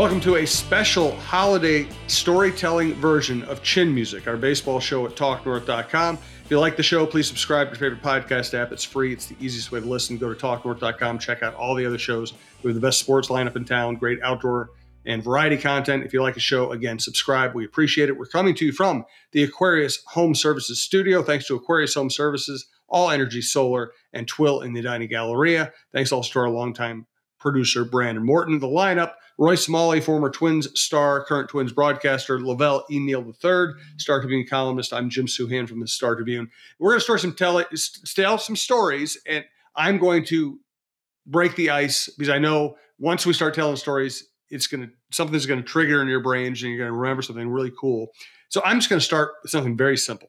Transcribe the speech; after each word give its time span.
Welcome 0.00 0.20
to 0.22 0.36
a 0.36 0.46
special 0.46 1.14
holiday 1.16 1.86
storytelling 2.06 2.94
version 2.94 3.42
of 3.42 3.62
Chin 3.62 3.94
Music, 3.94 4.26
our 4.26 4.38
baseball 4.38 4.80
show 4.80 5.04
at 5.04 5.14
talknorth.com. 5.14 6.18
If 6.42 6.50
you 6.50 6.58
like 6.58 6.78
the 6.78 6.82
show, 6.82 7.04
please 7.04 7.26
subscribe 7.26 7.66
to 7.66 7.78
your 7.78 7.98
favorite 7.98 8.02
podcast 8.02 8.54
app. 8.54 8.72
It's 8.72 8.82
free, 8.82 9.12
it's 9.12 9.26
the 9.26 9.36
easiest 9.38 9.70
way 9.72 9.80
to 9.80 9.84
listen. 9.84 10.16
Go 10.16 10.32
to 10.32 10.40
talknorth.com, 10.40 11.18
check 11.18 11.42
out 11.42 11.54
all 11.54 11.74
the 11.74 11.84
other 11.84 11.98
shows. 11.98 12.32
We 12.62 12.70
have 12.70 12.76
the 12.76 12.80
best 12.80 12.98
sports 12.98 13.28
lineup 13.28 13.56
in 13.56 13.66
town, 13.66 13.96
great 13.96 14.18
outdoor 14.22 14.70
and 15.04 15.22
variety 15.22 15.58
content. 15.58 16.02
If 16.02 16.14
you 16.14 16.22
like 16.22 16.32
the 16.32 16.40
show, 16.40 16.72
again, 16.72 16.98
subscribe. 16.98 17.54
We 17.54 17.66
appreciate 17.66 18.08
it. 18.08 18.16
We're 18.16 18.24
coming 18.24 18.54
to 18.54 18.64
you 18.64 18.72
from 18.72 19.04
the 19.32 19.42
Aquarius 19.42 20.02
Home 20.12 20.34
Services 20.34 20.80
studio. 20.80 21.22
Thanks 21.22 21.46
to 21.48 21.56
Aquarius 21.56 21.92
Home 21.92 22.08
Services, 22.08 22.66
All 22.88 23.10
Energy 23.10 23.42
Solar, 23.42 23.92
and 24.14 24.26
Twill 24.26 24.62
in 24.62 24.72
the 24.72 24.80
Edina 24.80 25.08
Galleria. 25.08 25.74
Thanks 25.92 26.10
also 26.10 26.32
to 26.32 26.38
our 26.38 26.48
longtime 26.48 27.04
producer, 27.40 27.84
Brandon 27.84 28.24
Morton. 28.24 28.58
The 28.58 28.66
lineup 28.66 29.12
Roy 29.40 29.54
Smalley, 29.54 30.02
former 30.02 30.28
Twins 30.28 30.68
star, 30.78 31.24
current 31.24 31.48
Twins 31.48 31.72
broadcaster, 31.72 32.38
LaVelle 32.38 32.84
E. 32.90 32.98
Neal 32.98 33.22
III, 33.22 33.72
Star 33.96 34.20
Tribune 34.20 34.46
columnist. 34.46 34.92
I'm 34.92 35.08
Jim 35.08 35.24
Souhan 35.24 35.66
from 35.66 35.80
the 35.80 35.88
Star 35.88 36.14
Tribune. 36.14 36.50
We're 36.78 36.90
going 36.90 36.98
to 36.98 37.04
start 37.04 37.20
some 37.20 37.32
tell, 37.32 37.64
tell 38.14 38.36
some 38.36 38.54
stories, 38.54 39.18
and 39.26 39.46
I'm 39.74 39.98
going 39.98 40.26
to 40.26 40.60
break 41.26 41.56
the 41.56 41.70
ice 41.70 42.10
because 42.18 42.28
I 42.28 42.38
know 42.38 42.76
once 42.98 43.24
we 43.24 43.32
start 43.32 43.54
telling 43.54 43.76
stories, 43.76 44.28
it's 44.50 44.66
going 44.66 44.86
to 44.86 44.92
something's 45.10 45.46
going 45.46 45.62
to 45.62 45.66
trigger 45.66 46.02
in 46.02 46.08
your 46.08 46.20
brains, 46.20 46.62
and 46.62 46.70
you're 46.70 46.78
going 46.78 46.92
to 46.92 46.98
remember 46.98 47.22
something 47.22 47.48
really 47.48 47.72
cool. 47.80 48.08
So 48.50 48.60
I'm 48.62 48.78
just 48.78 48.90
going 48.90 49.00
to 49.00 49.06
start 49.06 49.30
with 49.42 49.50
something 49.50 49.74
very 49.74 49.96
simple. 49.96 50.28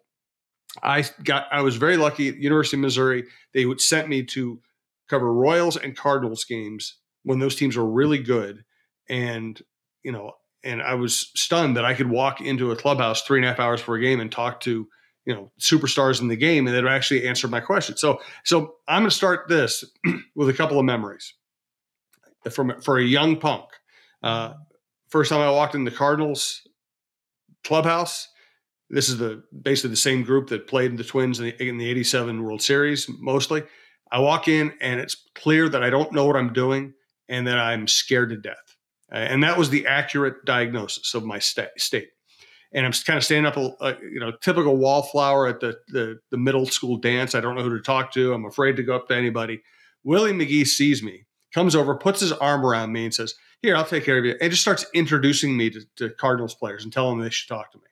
I 0.81 1.03
got 1.25 1.47
I 1.51 1.63
was 1.63 1.75
very 1.75 1.97
lucky 1.97 2.29
at 2.29 2.37
University 2.37 2.77
of 2.77 2.81
Missouri. 2.81 3.25
They 3.53 3.65
would 3.65 3.81
sent 3.81 4.07
me 4.07 4.23
to 4.27 4.61
cover 5.09 5.33
Royals 5.33 5.75
and 5.75 5.97
Cardinals 5.97 6.45
games 6.45 6.95
when 7.23 7.39
those 7.39 7.55
teams 7.55 7.77
were 7.77 7.85
really 7.85 8.19
good 8.19 8.63
and 9.09 9.61
you 10.03 10.11
know, 10.11 10.33
and 10.63 10.81
I 10.81 10.95
was 10.95 11.31
stunned 11.35 11.77
that 11.77 11.85
I 11.85 11.93
could 11.93 12.09
walk 12.09 12.41
into 12.41 12.71
a 12.71 12.75
clubhouse 12.75 13.21
three 13.23 13.39
and 13.39 13.45
a 13.45 13.49
half 13.49 13.59
hours 13.59 13.81
for 13.81 13.95
a 13.95 14.01
game 14.01 14.19
and 14.19 14.31
talk 14.31 14.59
to 14.61 14.87
you 15.25 15.33
know 15.33 15.51
superstars 15.59 16.21
in 16.21 16.27
the 16.27 16.35
game, 16.35 16.67
and 16.67 16.75
they'd 16.75 16.85
actually 16.85 17.27
answer 17.27 17.47
my 17.47 17.59
question. 17.59 17.97
So, 17.97 18.21
so 18.43 18.75
I'm 18.87 19.01
going 19.01 19.09
to 19.09 19.15
start 19.15 19.47
this 19.47 19.83
with 20.35 20.49
a 20.49 20.53
couple 20.53 20.79
of 20.79 20.85
memories 20.85 21.33
from 22.51 22.79
for 22.81 22.97
a 22.97 23.03
young 23.03 23.37
punk. 23.37 23.65
Uh, 24.23 24.53
first 25.09 25.29
time 25.29 25.41
I 25.41 25.51
walked 25.51 25.75
in 25.75 25.83
the 25.83 25.91
Cardinals 25.91 26.61
clubhouse. 27.63 28.27
This 28.89 29.07
is 29.09 29.17
the 29.17 29.43
basically 29.61 29.91
the 29.91 29.95
same 29.95 30.23
group 30.23 30.49
that 30.49 30.67
played 30.67 30.91
in 30.91 30.97
the 30.97 31.03
Twins 31.03 31.39
in 31.39 31.45
the, 31.45 31.67
in 31.67 31.77
the 31.77 31.89
'87 31.89 32.43
World 32.43 32.61
Series 32.61 33.07
mostly. 33.19 33.63
I 34.11 34.19
walk 34.19 34.49
in 34.49 34.73
and 34.81 34.99
it's 34.99 35.15
clear 35.35 35.69
that 35.69 35.83
I 35.83 35.89
don't 35.89 36.11
know 36.11 36.25
what 36.25 36.35
I'm 36.35 36.51
doing 36.51 36.93
and 37.31 37.47
that 37.47 37.57
I'm 37.57 37.87
scared 37.87 38.29
to 38.29 38.37
death. 38.37 38.75
Uh, 39.11 39.15
and 39.15 39.41
that 39.43 39.57
was 39.57 39.69
the 39.69 39.87
accurate 39.87 40.45
diagnosis 40.45 41.15
of 41.15 41.23
my 41.23 41.39
st- 41.39 41.69
state. 41.77 42.09
And 42.73 42.85
I'm 42.85 42.91
kind 42.91 43.17
of 43.17 43.23
standing 43.23 43.45
up, 43.45 43.57
a, 43.57 43.97
you 44.01 44.19
know, 44.19 44.31
typical 44.41 44.77
wallflower 44.77 45.47
at 45.47 45.59
the, 45.59 45.77
the, 45.87 46.19
the 46.29 46.37
middle 46.37 46.65
school 46.65 46.97
dance. 46.97 47.33
I 47.33 47.41
don't 47.41 47.55
know 47.55 47.63
who 47.63 47.75
to 47.75 47.81
talk 47.81 48.11
to. 48.13 48.33
I'm 48.33 48.45
afraid 48.45 48.75
to 48.77 48.83
go 48.83 48.95
up 48.95 49.07
to 49.07 49.15
anybody. 49.15 49.61
Willie 50.03 50.33
McGee 50.33 50.67
sees 50.67 51.01
me, 51.01 51.25
comes 51.53 51.75
over, 51.75 51.95
puts 51.95 52.21
his 52.21 52.31
arm 52.31 52.65
around 52.65 52.91
me, 52.93 53.05
and 53.05 53.13
says, 53.13 53.35
"Here, 53.61 53.75
I'll 53.75 53.85
take 53.85 54.05
care 54.05 54.17
of 54.17 54.25
you." 54.25 54.35
And 54.39 54.49
just 54.49 54.61
starts 54.61 54.85
introducing 54.93 55.55
me 55.55 55.69
to, 55.69 55.81
to 55.97 56.09
Cardinals 56.11 56.55
players 56.55 56.83
and 56.83 56.93
telling 56.93 57.17
them 57.17 57.25
they 57.25 57.29
should 57.29 57.49
talk 57.49 57.71
to 57.73 57.77
me. 57.77 57.83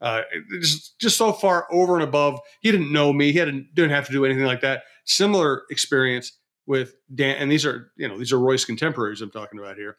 Uh, 0.00 0.22
just, 0.60 0.98
just 0.98 1.18
so 1.18 1.32
far 1.32 1.66
over 1.70 1.94
and 1.94 2.04
above. 2.04 2.38
He 2.60 2.70
didn't 2.70 2.92
know 2.92 3.12
me. 3.12 3.32
He 3.32 3.38
hadn't 3.38 3.74
didn't 3.74 3.90
have 3.90 4.06
to 4.06 4.12
do 4.12 4.24
anything 4.24 4.44
like 4.44 4.62
that. 4.62 4.84
Similar 5.04 5.64
experience 5.70 6.39
with 6.70 6.94
Dan, 7.12 7.34
and 7.38 7.50
these 7.50 7.66
are 7.66 7.90
you 7.96 8.06
know 8.06 8.16
these 8.16 8.32
are 8.32 8.38
Royce 8.38 8.64
contemporaries 8.64 9.20
I'm 9.20 9.32
talking 9.32 9.58
about 9.58 9.76
here 9.76 9.96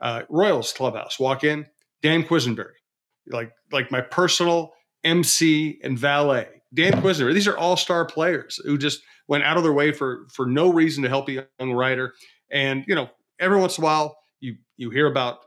uh, 0.00 0.22
Royals 0.28 0.72
clubhouse. 0.72 1.18
Walk 1.18 1.42
in, 1.42 1.66
Dan 2.00 2.22
Quisenberry, 2.22 2.78
like 3.26 3.50
like 3.72 3.90
my 3.90 4.00
personal 4.00 4.72
MC 5.02 5.80
and 5.82 5.98
valet. 5.98 6.46
Dan 6.72 6.92
Quisenberry. 6.92 7.34
These 7.34 7.48
are 7.48 7.58
all 7.58 7.76
star 7.76 8.06
players 8.06 8.60
who 8.64 8.78
just 8.78 9.02
went 9.26 9.42
out 9.42 9.56
of 9.56 9.64
their 9.64 9.72
way 9.72 9.90
for 9.90 10.28
for 10.32 10.46
no 10.46 10.72
reason 10.72 11.02
to 11.02 11.08
help 11.08 11.28
a 11.28 11.44
young 11.58 11.72
writer. 11.72 12.14
And 12.52 12.84
you 12.86 12.94
know, 12.94 13.10
every 13.40 13.58
once 13.58 13.76
in 13.76 13.82
a 13.82 13.84
while, 13.84 14.16
you 14.38 14.54
you 14.76 14.90
hear 14.90 15.08
about 15.08 15.40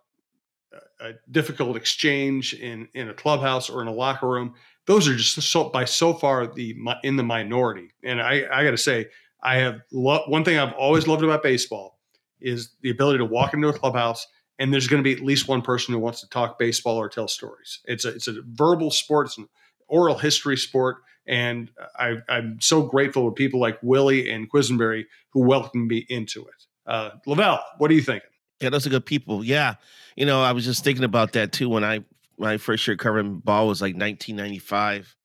a 0.99 1.13
difficult 1.31 1.77
exchange 1.77 2.53
in 2.53 2.89
in 2.93 3.07
a 3.07 3.13
clubhouse 3.13 3.69
or 3.69 3.81
in 3.81 3.87
a 3.87 3.93
locker 3.93 4.27
room. 4.27 4.55
Those 4.87 5.07
are 5.07 5.15
just 5.15 5.41
so 5.41 5.69
by 5.69 5.85
so 5.85 6.13
far 6.13 6.47
the 6.47 6.75
in 7.01 7.15
the 7.15 7.23
minority. 7.23 7.91
And 8.03 8.21
I 8.21 8.43
I 8.51 8.65
got 8.65 8.71
to 8.71 8.77
say, 8.77 9.07
I 9.45 9.57
have 9.57 9.81
lo- 9.91 10.23
one 10.27 10.43
thing 10.43 10.57
I've 10.57 10.73
always 10.73 11.07
loved 11.07 11.23
about 11.23 11.43
baseball 11.43 11.99
is 12.41 12.71
the 12.81 12.89
ability 12.89 13.19
to 13.19 13.25
walk 13.25 13.53
into 13.53 13.67
a 13.67 13.73
clubhouse 13.73 14.25
and 14.57 14.73
there's 14.73 14.87
going 14.87 15.01
to 15.01 15.03
be 15.03 15.13
at 15.13 15.25
least 15.25 15.47
one 15.47 15.61
person 15.61 15.93
who 15.93 15.99
wants 15.99 16.21
to 16.21 16.29
talk 16.29 16.57
baseball 16.57 16.97
or 16.97 17.09
tell 17.09 17.27
stories. 17.27 17.79
It's 17.85 18.05
a 18.05 18.09
it's 18.09 18.27
a 18.27 18.41
verbal 18.47 18.91
sport, 18.91 19.27
it's 19.27 19.37
an 19.37 19.47
oral 19.87 20.17
history 20.17 20.57
sport, 20.57 20.97
and 21.27 21.69
I, 21.97 22.17
am 22.29 22.59
so 22.61 22.83
grateful 22.83 23.29
to 23.29 23.33
people 23.33 23.59
like 23.59 23.77
Willie 23.81 24.29
and 24.29 24.51
Quisenberry 24.51 25.05
who 25.29 25.41
welcomed 25.41 25.87
me 25.87 26.05
into 26.09 26.41
it. 26.41 26.65
Uh, 26.87 27.11
LaVelle, 27.25 27.63
what 27.77 27.91
are 27.91 27.93
you 27.93 28.01
thinking? 28.01 28.29
Yeah, 28.61 28.69
those 28.69 28.87
are 28.87 28.89
good 28.89 29.05
people. 29.05 29.43
Yeah, 29.43 29.75
you 30.15 30.25
know, 30.25 30.41
I 30.41 30.53
was 30.53 30.65
just 30.65 30.83
thinking 30.83 31.03
about 31.03 31.33
that 31.33 31.51
too 31.51 31.69
when 31.69 31.83
I 31.83 32.03
my 32.37 32.57
first 32.57 32.87
year 32.87 32.95
covering 32.97 33.39
ball 33.39 33.67
was 33.67 33.81
like 33.81 33.95
1995. 33.95 35.15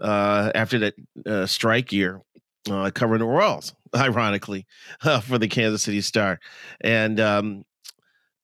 Uh, 0.00 0.50
after 0.56 0.80
that 0.80 0.94
uh, 1.24 1.46
strike 1.46 1.92
year, 1.92 2.20
uh, 2.70 2.90
covering 2.94 3.20
the 3.20 3.26
Royals, 3.26 3.74
ironically, 3.96 4.66
uh, 5.02 5.20
for 5.20 5.38
the 5.38 5.48
Kansas 5.48 5.82
City 5.82 6.00
Star, 6.00 6.40
and 6.80 7.20
um, 7.20 7.64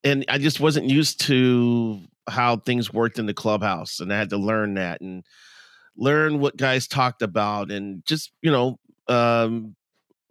and 0.04 0.25
I 0.28 0.38
just 0.38 0.60
wasn't 0.60 0.86
used 0.86 1.20
to 1.22 2.00
how 2.28 2.56
things 2.56 2.92
worked 2.92 3.19
in 3.19 3.26
the 3.26 3.34
clubhouse, 3.34 4.00
and 4.00 4.12
I 4.12 4.19
had 4.19 4.30
to 4.30 4.36
learn 4.36 4.75
that 4.75 5.00
and 5.00 5.25
learn 5.97 6.41
what 6.41 6.56
guys 6.56 6.86
talked 6.86 7.22
about, 7.22 7.70
and 7.70 8.04
just 8.06 8.32
you 8.42 8.50
know, 8.50 8.78
um, 9.09 9.75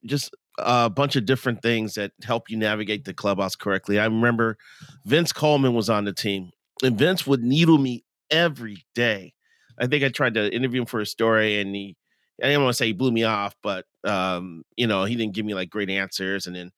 just 0.06 0.34
a 0.58 0.90
bunch 0.90 1.16
of 1.16 1.26
different 1.26 1.62
things 1.62 1.94
that 1.96 2.12
help 2.24 2.50
you 2.50 2.58
navigate 2.58 3.06
the 3.06 3.14
clubhouse 3.14 3.56
correctly. 3.56 4.00
I 4.00 4.06
remember 4.06 4.58
Vince 5.06 5.32
Coleman 5.32 5.74
was 5.74 5.90
on 5.90 6.06
the 6.06 6.14
team, 6.14 6.52
and 6.84 6.98
Vince 6.98 7.26
would 7.26 7.44
needle 7.44 7.78
me 7.78 8.04
every 8.30 8.84
day. 8.94 9.34
I 9.80 9.88
think 9.88 10.04
I 10.04 10.10
tried 10.10 10.34
to 10.34 10.54
interview 10.54 10.82
him 10.82 10.88
for 10.88 11.00
a 11.00 11.06
story, 11.06 11.60
and 11.60 11.74
he 11.76 11.96
I 12.42 12.48
didn't 12.48 12.64
want 12.64 12.74
to 12.74 12.78
say 12.78 12.88
he 12.88 12.94
blew 12.94 13.12
me 13.12 13.24
off, 13.24 13.56
but 13.62 13.86
um, 14.04 14.64
you 14.78 14.88
know, 14.88 15.04
he 15.04 15.16
didn't 15.16 15.34
give 15.34 15.46
me 15.46 15.54
like 15.54 15.70
great 15.70 15.90
answers, 15.90 16.48
and 16.48 16.56
then 16.56 16.72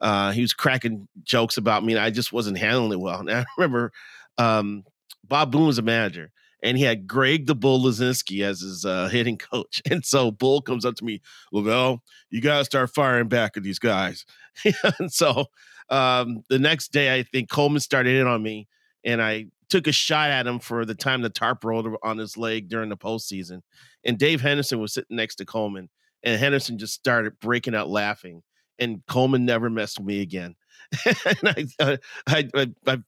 uh, 0.00 0.32
he 0.32 0.42
was 0.42 0.52
cracking 0.52 1.08
jokes 1.22 1.56
about 1.56 1.84
me, 1.84 1.94
and 1.94 2.02
I 2.02 2.10
just 2.10 2.32
wasn't 2.32 2.58
handling 2.58 2.92
it 2.92 3.00
well. 3.00 3.20
And 3.20 3.30
I 3.30 3.44
remember 3.58 3.92
um, 4.38 4.84
Bob 5.24 5.52
Boone 5.52 5.66
was 5.66 5.78
a 5.78 5.82
manager, 5.82 6.32
and 6.62 6.76
he 6.76 6.84
had 6.84 7.06
Greg 7.06 7.46
the 7.46 7.54
Bull 7.54 7.80
Luzinski 7.80 8.42
as 8.44 8.60
his 8.60 8.84
uh, 8.84 9.08
hitting 9.08 9.38
coach. 9.38 9.82
And 9.90 10.04
so 10.04 10.30
Bull 10.30 10.60
comes 10.60 10.84
up 10.84 10.96
to 10.96 11.04
me, 11.04 11.20
LaVelle, 11.52 12.00
you 12.30 12.40
got 12.40 12.58
to 12.58 12.64
start 12.64 12.90
firing 12.94 13.28
back 13.28 13.56
at 13.56 13.62
these 13.62 13.78
guys. 13.78 14.24
and 14.98 15.12
so 15.12 15.46
um, 15.88 16.42
the 16.48 16.58
next 16.58 16.92
day, 16.92 17.14
I 17.14 17.22
think 17.22 17.50
Coleman 17.50 17.80
started 17.80 18.16
in 18.16 18.26
on 18.26 18.42
me, 18.42 18.68
and 19.04 19.22
I 19.22 19.46
took 19.68 19.86
a 19.86 19.92
shot 19.92 20.30
at 20.30 20.46
him 20.46 20.58
for 20.58 20.84
the 20.84 20.94
time 20.94 21.22
the 21.22 21.30
tarp 21.30 21.64
rolled 21.64 21.88
on 22.02 22.18
his 22.18 22.36
leg 22.36 22.68
during 22.68 22.88
the 22.88 22.96
postseason. 22.96 23.60
And 24.04 24.18
Dave 24.18 24.40
Henderson 24.40 24.80
was 24.80 24.94
sitting 24.94 25.16
next 25.16 25.36
to 25.36 25.44
Coleman, 25.44 25.88
and 26.22 26.38
Henderson 26.38 26.78
just 26.78 26.94
started 26.94 27.38
breaking 27.40 27.74
out 27.74 27.88
laughing 27.88 28.42
and 28.78 29.04
Coleman 29.06 29.44
never 29.44 29.70
messed 29.70 29.98
with 29.98 30.06
me 30.06 30.20
again. 30.20 30.54
and 31.06 31.68
I, 31.80 31.98
I, 32.26 32.48
I, 32.54 32.72
I, 32.86 32.98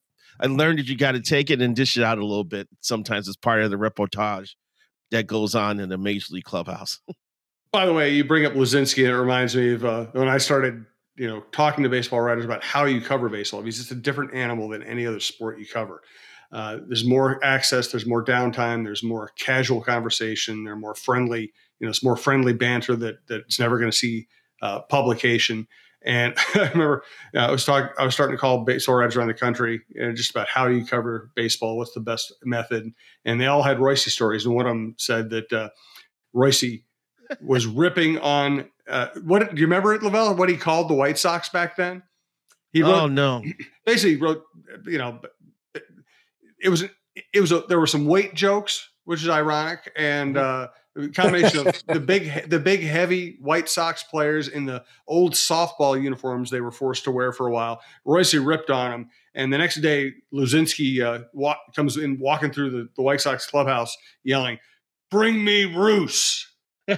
I 0.41 0.47
learned 0.47 0.79
that 0.79 0.89
you 0.89 0.97
got 0.97 1.13
to 1.13 1.21
take 1.21 1.51
it 1.51 1.61
and 1.61 1.75
dish 1.75 1.97
it 1.97 2.03
out 2.03 2.19
a 2.19 2.25
little 2.25 2.45
bit. 2.45 2.69
Sometimes 2.81 3.29
it's 3.29 3.37
part 3.37 3.63
of 3.63 3.71
the 3.71 3.77
reportage 3.77 4.51
that 5.11 5.27
goes 5.27 5.55
on 5.55 5.81
in 5.81 5.89
the 5.89 5.99
major 5.99 6.27
league 6.31 6.45
clubhouse. 6.45 7.01
By 7.73 7.85
the 7.85 7.93
way, 7.93 8.15
you 8.15 8.25
bring 8.25 8.47
up 8.47 8.55
Luzinski, 8.55 9.05
and 9.05 9.13
it 9.13 9.19
reminds 9.19 9.55
me 9.55 9.75
of 9.75 9.85
uh, 9.85 10.07
when 10.13 10.29
I 10.29 10.39
started, 10.39 10.87
you 11.17 11.29
know, 11.29 11.43
talking 11.53 11.85
to 11.85 11.91
baseball 11.91 12.21
writers 12.21 12.47
about 12.47 12.65
how 12.65 12.87
you 12.87 13.03
cover 13.03 13.29
baseball. 13.29 13.61
Because 13.61 13.79
it's 13.79 13.91
a 13.91 13.95
different 13.95 14.33
animal 14.33 14.71
than 14.71 14.83
any 14.83 15.07
other 15.07 15.21
sport 15.21 15.59
you 15.59 15.67
cover. 15.67 16.01
Uh, 16.51 16.79
there's 16.87 17.05
more 17.05 17.43
access, 17.45 17.89
there's 17.89 18.07
more 18.07 18.25
downtime, 18.25 18.85
there's 18.85 19.03
more 19.03 19.31
casual 19.39 19.83
conversation, 19.83 20.65
there's 20.65 20.79
more 20.79 20.95
friendly, 20.95 21.53
you 21.79 21.87
know, 21.87 21.91
it's 21.91 22.03
more 22.03 22.17
friendly 22.17 22.53
banter 22.53 22.97
that 22.97 23.19
that's 23.29 23.59
never 23.59 23.79
going 23.79 23.91
to 23.91 23.97
see 23.97 24.29
uh, 24.63 24.81
publication. 24.81 25.69
And 26.03 26.35
I 26.55 26.71
remember 26.71 27.05
uh, 27.35 27.39
I 27.41 27.51
was 27.51 27.65
talking, 27.65 27.91
I 27.99 28.05
was 28.05 28.15
starting 28.15 28.37
to 28.37 28.41
call 28.41 28.65
baseball 28.65 28.95
writers 28.95 29.17
around 29.17 29.29
the 29.29 29.35
country, 29.35 29.83
and 29.95 30.17
just 30.17 30.31
about 30.31 30.49
how 30.49 30.69
you 30.69 30.87
cover 30.87 31.31
baseball, 31.37 31.77
what's 31.77 31.93
the 31.93 32.01
best 32.01 32.33
method, 32.45 32.93
and 33.25 33.41
they 33.41 33.47
all 33.47 33.63
had 33.63 33.79
Royce 33.79 34.11
stories. 34.13 34.47
And 34.47 34.55
one 34.55 34.67
of 34.67 34.71
them 34.71 34.95
said 34.97 35.31
that 35.31 35.53
uh, 35.53 35.69
Royce 36.33 36.65
was 37.43 37.67
ripping 37.67 38.19
on 38.19 38.71
uh, 38.89 39.09
what 39.23 39.41
do 39.41 39.61
you 39.61 39.67
remember 39.67 39.95
it, 39.95 40.03
LaVelle? 40.03 40.35
What 40.37 40.49
he 40.49 40.57
called 40.57 40.89
the 40.89 40.95
White 40.95 41.19
Sox 41.19 41.51
back 41.51 41.77
then? 41.77 42.03
He 42.73 42.83
wrote, 42.83 43.03
oh 43.03 43.07
no, 43.07 43.43
basically 43.87 44.17
wrote, 44.17 44.45
you 44.87 44.99
know, 44.99 45.21
it 46.61 46.69
was 46.69 46.85
it 47.33 47.41
was 47.41 47.53
a, 47.53 47.63
there 47.69 47.81
were 47.81 47.87
some 47.87 48.07
weight 48.07 48.35
jokes, 48.35 48.91
which 49.05 49.23
is 49.23 49.29
ironic, 49.29 49.91
and 49.97 50.37
mm-hmm. 50.37 50.65
uh, 50.65 51.05
A 51.05 51.09
combination 51.11 51.67
of 51.67 51.83
the 51.87 52.01
big, 52.01 52.49
the 52.49 52.59
big 52.59 52.81
heavy 52.83 53.39
White 53.41 53.69
Sox 53.69 54.03
players 54.03 54.49
in 54.49 54.65
the 54.65 54.85
old 55.07 55.35
softball 55.35 56.01
uniforms 56.01 56.51
they 56.51 56.61
were 56.61 56.71
forced 56.71 57.05
to 57.05 57.11
wear 57.11 57.33
for 57.33 57.47
a 57.47 57.51
while. 57.51 57.81
Royce 58.05 58.35
ripped 58.35 58.71
on 58.71 58.91
them, 58.91 59.11
and 59.35 59.53
the 59.53 59.59
next 59.59 59.77
day, 59.77 60.13
Luzinski 60.33 61.01
uh, 61.03 61.25
walk, 61.33 61.59
comes 61.75 61.97
in 61.97 62.19
walking 62.19 62.53
through 62.53 62.71
the, 62.71 62.89
the 62.97 63.03
White 63.03 63.21
Sox 63.21 63.47
clubhouse, 63.47 63.97
yelling, 64.25 64.59
"Bring 65.11 65.45
me 65.45 65.65
Roos." 65.65 66.45
uh, 66.89 66.97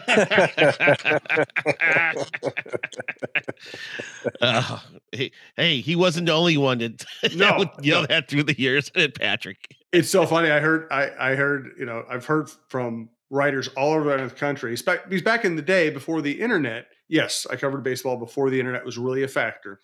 hey, 5.12 5.32
hey, 5.56 5.80
he 5.80 5.96
wasn't 5.96 6.26
the 6.26 6.32
only 6.32 6.56
one 6.56 6.78
that, 6.78 7.04
No, 7.34 7.58
would 7.58 7.70
yell 7.82 8.02
no. 8.02 8.06
that 8.06 8.28
through 8.28 8.44
the 8.44 8.60
years. 8.60 8.90
Patrick. 9.18 9.76
it's 9.92 10.10
so 10.10 10.26
funny. 10.26 10.50
I 10.50 10.60
heard, 10.60 10.88
I, 10.90 11.10
I 11.32 11.34
heard, 11.34 11.70
you 11.78 11.86
know, 11.86 12.04
I've 12.08 12.26
heard 12.26 12.50
from 12.68 13.10
writers 13.30 13.68
all 13.68 13.92
over 13.94 14.16
the 14.16 14.34
country. 14.34 14.72
Because 14.72 15.22
back 15.22 15.44
in 15.44 15.56
the 15.56 15.62
day 15.62 15.90
before 15.90 16.20
the 16.20 16.40
internet, 16.40 16.86
yes, 17.08 17.46
I 17.50 17.56
covered 17.56 17.82
baseball 17.82 18.16
before 18.16 18.50
the 18.50 18.58
internet 18.58 18.84
was 18.84 18.98
really 18.98 19.22
a 19.22 19.28
factor. 19.28 19.80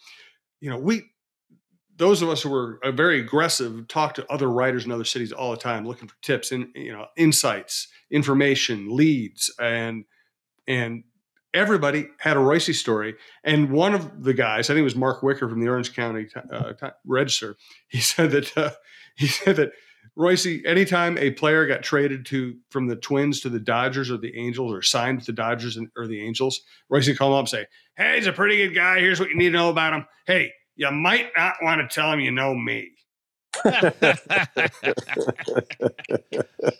You 0.61 0.71
know, 0.71 0.79
we, 0.79 1.03
those 1.97 2.23
of 2.23 2.29
us 2.29 2.43
who 2.43 2.51
were 2.51 2.79
uh, 2.83 2.91
very 2.91 3.21
aggressive, 3.21 3.89
talk 3.89 4.15
to 4.15 4.31
other 4.31 4.51
writers 4.51 4.85
in 4.85 4.93
other 4.93 5.05
cities 5.05 5.33
all 5.33 5.51
the 5.53 5.57
time, 5.57 5.87
looking 5.87 6.09
for 6.09 6.17
tips 6.23 6.53
and 6.53 6.69
you 6.75 6.93
know 6.93 7.07
insights, 7.17 7.89
information, 8.11 8.95
leads, 8.95 9.53
and 9.59 10.05
and 10.67 11.05
everybody 11.57 12.09
had 12.19 12.37
a 12.37 12.41
Royce 12.41 12.79
story. 12.79 13.15
And 13.43 13.71
one 13.71 13.95
of 13.95 14.23
the 14.23 14.35
guys, 14.35 14.69
I 14.69 14.75
think 14.75 14.81
it 14.81 14.85
was 14.85 14.95
Mark 14.95 15.23
Wicker 15.23 15.49
from 15.49 15.61
the 15.61 15.69
Orange 15.69 15.95
County 15.95 16.27
uh, 16.53 16.73
Register, 17.05 17.57
he 17.89 18.01
said 18.01 18.31
that 18.33 18.57
uh, 18.57 18.71
he 19.17 19.27
said 19.27 19.57
that 19.57 19.73
Royce, 20.15 20.47
anytime 20.65 21.19
a 21.19 21.31
player 21.33 21.67
got 21.67 21.83
traded 21.83 22.27
to 22.27 22.57
from 22.71 22.87
the 22.87 22.97
Twins 22.97 23.41
to 23.41 23.49
the 23.49 23.59
Dodgers 23.59 24.11
or 24.11 24.19
the 24.19 24.37
Angels, 24.37 24.73
or 24.73 24.83
signed 24.83 25.19
with 25.19 25.27
the 25.27 25.33
Dodgers 25.33 25.77
and, 25.77 25.89
or 25.97 26.07
the 26.07 26.25
Angels, 26.25 26.61
Royce 26.89 27.09
would 27.09 27.19
call 27.19 27.29
him 27.31 27.35
up 27.35 27.41
and 27.41 27.49
say, 27.49 27.67
"Hey, 27.97 28.17
he's 28.17 28.27
a 28.27 28.33
pretty 28.33 28.57
good 28.57 28.75
guy. 28.75 29.01
Here's 29.01 29.19
what 29.19 29.31
you 29.31 29.37
need 29.37 29.51
to 29.51 29.57
know 29.57 29.71
about 29.71 29.95
him. 29.95 30.07
Hey, 30.27 30.53
you 30.77 30.91
might 30.91 31.31
not 31.37 31.55
want 31.63 31.81
to 31.81 31.95
tell 31.95 32.13
him 32.13 32.21
you 32.21 32.31
know 32.31 32.55
me." 32.55 32.93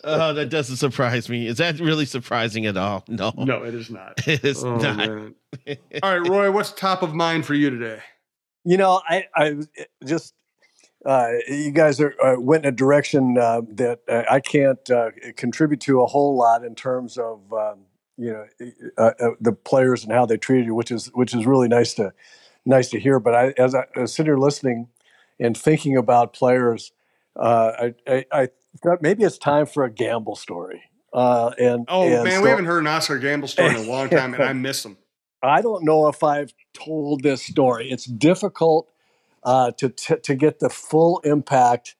Oh, 0.05 0.33
that 0.35 0.49
doesn't 0.51 0.77
surprise 0.77 1.29
me. 1.29 1.47
Is 1.47 1.59
that 1.59 1.79
really 1.81 2.07
surprising 2.07 2.67
at 2.67 2.77
all? 2.77 3.05
No, 3.09 3.33
No, 3.37 3.63
it 3.65 3.75
is 3.75 3.91
not. 3.91 4.15
it 4.27 4.45
is 4.45 4.65
Oh, 4.65 4.77
not. 4.77 5.09
All 6.03 6.19
right, 6.19 6.29
Roy, 6.29 6.51
what's 6.51 6.73
top 6.73 7.03
of 7.03 7.15
mind 7.15 7.47
for 7.47 7.55
you 7.55 7.71
today? 7.71 8.01
You 8.65 8.77
know, 8.77 9.01
I, 9.09 9.25
I 9.35 9.55
just 10.05 10.35
uh, 11.05 11.29
you 11.49 11.71
guys 11.71 12.01
are 12.01 12.15
uh, 12.23 12.41
went 12.41 12.65
in 12.65 12.73
a 12.75 12.77
direction 12.77 13.39
uh, 13.39 13.63
that 13.69 14.01
uh, 14.09 14.25
I 14.29 14.41
can't 14.41 14.91
uh, 14.91 15.11
contribute 15.37 15.81
to 15.83 16.03
a 16.03 16.07
whole 16.07 16.37
lot 16.37 16.65
in 16.65 16.75
terms 16.75 17.17
of 17.17 17.41
um, 17.53 17.81
you 18.17 18.33
know 18.33 18.47
uh, 18.99 19.13
uh, 19.21 19.31
the 19.41 19.53
players 19.53 20.03
and 20.03 20.13
how 20.13 20.27
they 20.27 20.37
treated 20.37 20.67
you, 20.67 20.75
which 20.75 20.91
is 20.91 21.07
which 21.15 21.33
is 21.33 21.47
really 21.47 21.69
nice 21.69 21.95
to 21.95 22.13
nice 22.65 22.89
to 22.91 22.99
hear. 22.99 23.21
But 23.21 23.35
I, 23.37 23.55
as 23.57 23.75
I 23.75 23.85
was 23.95 24.13
sitting 24.13 24.27
here 24.27 24.39
listening 24.39 24.89
and 25.39 25.57
thinking 25.57 25.97
about 25.97 26.33
players, 26.33 26.93
uh, 27.39 27.73
I, 27.79 27.95
I, 28.07 28.25
I 28.33 28.49
thought 28.83 29.03
maybe 29.03 29.25
it's 29.25 29.39
time 29.39 29.67
for 29.67 29.85
a 29.85 29.91
gamble 29.91 30.37
story. 30.37 30.83
Uh, 31.13 31.53
and 31.59 31.87
Oh 31.89 32.03
and 32.03 32.25
man, 32.25 32.33
so- 32.39 32.43
we 32.43 32.49
haven't 32.51 32.67
heard 32.67 32.81
an 32.81 32.87
Oscar 32.89 33.19
Gamble 33.19 33.49
story 33.49 33.71
in 33.71 33.77
a 33.77 33.91
long 33.91 34.11
time, 34.11 34.35
and 34.35 34.43
I 34.43 34.53
miss 34.55 34.83
them. 34.83 34.99
I 35.43 35.63
don't 35.63 35.85
know 35.85 36.09
if 36.09 36.23
I've 36.23 36.53
told 36.75 37.23
this 37.23 37.43
story. 37.43 37.91
It's 37.91 38.05
difficult 38.05 38.89
uh, 39.45 39.71
to, 39.73 39.89
to 39.89 40.17
to 40.17 40.35
get 40.35 40.59
the 40.59 40.69
full 40.69 41.21
impact 41.21 41.95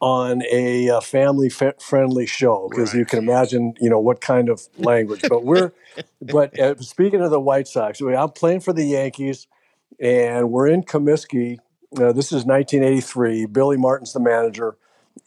on 0.00 0.42
a, 0.50 0.90
uh 0.90 1.00
family 1.00 1.48
fa- 1.48 1.74
friendly 1.80 2.26
show 2.26 2.68
because 2.70 2.94
you 2.94 3.04
can 3.06 3.18
imagine, 3.18 3.74
you 3.80 3.88
know, 3.88 3.98
what 3.98 4.20
kind 4.20 4.48
of 4.48 4.68
language. 4.76 5.22
But 5.28 5.42
we're, 5.42 5.72
but 6.22 6.58
uh, 6.58 6.76
speaking 6.80 7.22
of 7.22 7.30
the 7.30 7.40
White 7.40 7.66
Sox, 7.66 8.00
I'm 8.00 8.30
playing 8.30 8.60
for 8.60 8.72
the 8.72 8.84
Yankees, 8.84 9.46
and 9.98 10.50
we're 10.50 10.68
in 10.68 10.82
Comiskey. 10.82 11.58
Uh, 11.92 12.12
this 12.12 12.32
is 12.32 12.44
1983. 12.44 13.46
Billy 13.46 13.76
Martin's 13.76 14.12
the 14.12 14.20
manager, 14.20 14.76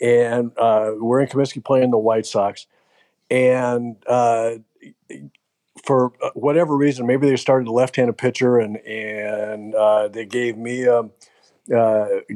and 0.01 0.51
uh, 0.57 0.91
we're 0.97 1.21
in 1.21 1.27
Comiskey 1.27 1.63
playing 1.63 1.91
the 1.91 1.97
White 1.97 2.25
Sox, 2.25 2.67
and. 3.29 3.97
Uh, 4.07 4.55
for 5.83 6.11
uh, 6.21 6.29
whatever 6.33 6.75
reason, 6.75 7.07
maybe 7.07 7.27
they 7.29 7.37
started 7.37 7.67
a 7.67 7.71
left-handed 7.71 8.17
pitcher, 8.17 8.59
and 8.59 8.77
and 8.85 9.73
uh, 9.73 10.09
they 10.09 10.25
gave 10.25 10.57
me 10.57 10.83
a 10.83 11.03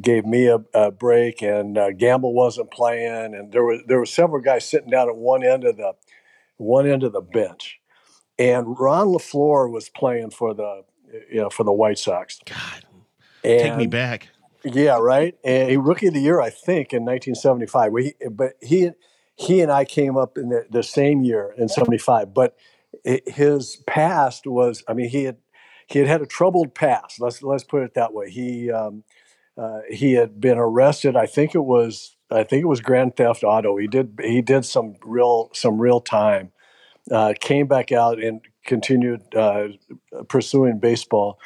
gave 0.02 0.26
me 0.26 0.48
a, 0.48 0.60
a 0.74 0.92
break, 0.92 1.42
and 1.42 1.78
Gamble 1.98 2.34
wasn't 2.34 2.72
playing, 2.72 3.36
and 3.36 3.52
there 3.52 3.64
was 3.64 3.82
there 3.86 4.00
were 4.00 4.06
several 4.06 4.42
guys 4.42 4.68
sitting 4.68 4.90
down 4.90 5.10
at 5.10 5.16
one 5.18 5.44
end 5.44 5.66
of 5.66 5.78
the 5.78 5.94
one 6.58 6.88
end 6.88 7.04
of 7.04 7.12
the 7.12 7.22
bench, 7.22 7.80
and 8.40 8.80
Ron 8.80 9.08
LeFlore 9.08 9.72
was 9.72 9.90
playing 9.90 10.32
for 10.32 10.54
the 10.54 10.84
you 11.30 11.42
know 11.42 11.50
for 11.50 11.64
the 11.64 11.74
White 11.74 11.98
Sox. 12.00 12.40
God, 12.46 12.86
And, 13.44 13.62
take 13.62 13.78
me 13.78 13.88
back. 13.88 14.30
yeah, 14.64 14.98
right. 14.98 15.36
And 15.44 15.70
he 15.70 15.78
rookie 15.78 16.08
of 16.08 16.14
the 16.14 16.22
year, 16.22 16.42
I 16.42 16.50
think, 16.50 16.94
in 16.94 17.04
1975. 17.04 17.92
We, 17.92 18.14
but 18.32 18.54
he 18.62 18.92
he 19.36 19.62
and 19.62 19.72
I 19.72 19.86
came 19.86 20.18
up 20.18 20.38
in 20.38 20.50
the, 20.50 20.66
the 20.70 20.84
same 20.84 21.22
year 21.22 21.54
in 21.58 21.68
'75. 21.70 22.34
But 22.34 22.56
i 23.06 23.22
his 23.26 23.78
past 23.88 24.46
was, 24.46 24.84
I 24.88 24.94
mean, 24.94 25.10
he 25.10 25.24
had 25.24 25.38
he 25.88 26.00
had 26.00 26.08
had 26.08 26.22
a 26.22 26.26
troubled 26.26 26.74
past. 26.76 27.20
Let's 27.20 27.42
let's 27.42 27.64
put 27.64 27.84
it 27.84 27.94
that 27.96 28.14
way. 28.14 28.30
He 28.30 28.72
um, 28.72 29.04
uh, 29.58 29.80
he 29.90 30.14
had 30.14 30.40
been 30.40 30.58
arrested. 30.58 31.16
I 31.16 31.26
think 31.26 31.56
it 31.56 31.66
was 31.66 32.16
I 32.32 32.44
think 32.44 32.64
it 32.64 32.68
was 32.68 32.82
grand 32.82 33.16
theft 33.16 33.44
auto. 33.44 33.78
He 33.78 33.88
did 33.88 34.20
he 34.24 34.42
did 34.42 34.66
some 34.66 34.96
real 35.04 35.50
some 35.54 35.80
real 35.80 36.00
time. 36.00 36.52
Uh, 37.12 37.34
came 37.40 37.68
back 37.68 37.92
out 37.92 38.18
and 38.24 38.42
continued 38.66 39.22
uh, 39.36 39.68
pursuing 40.30 40.80
baseball 40.80 41.38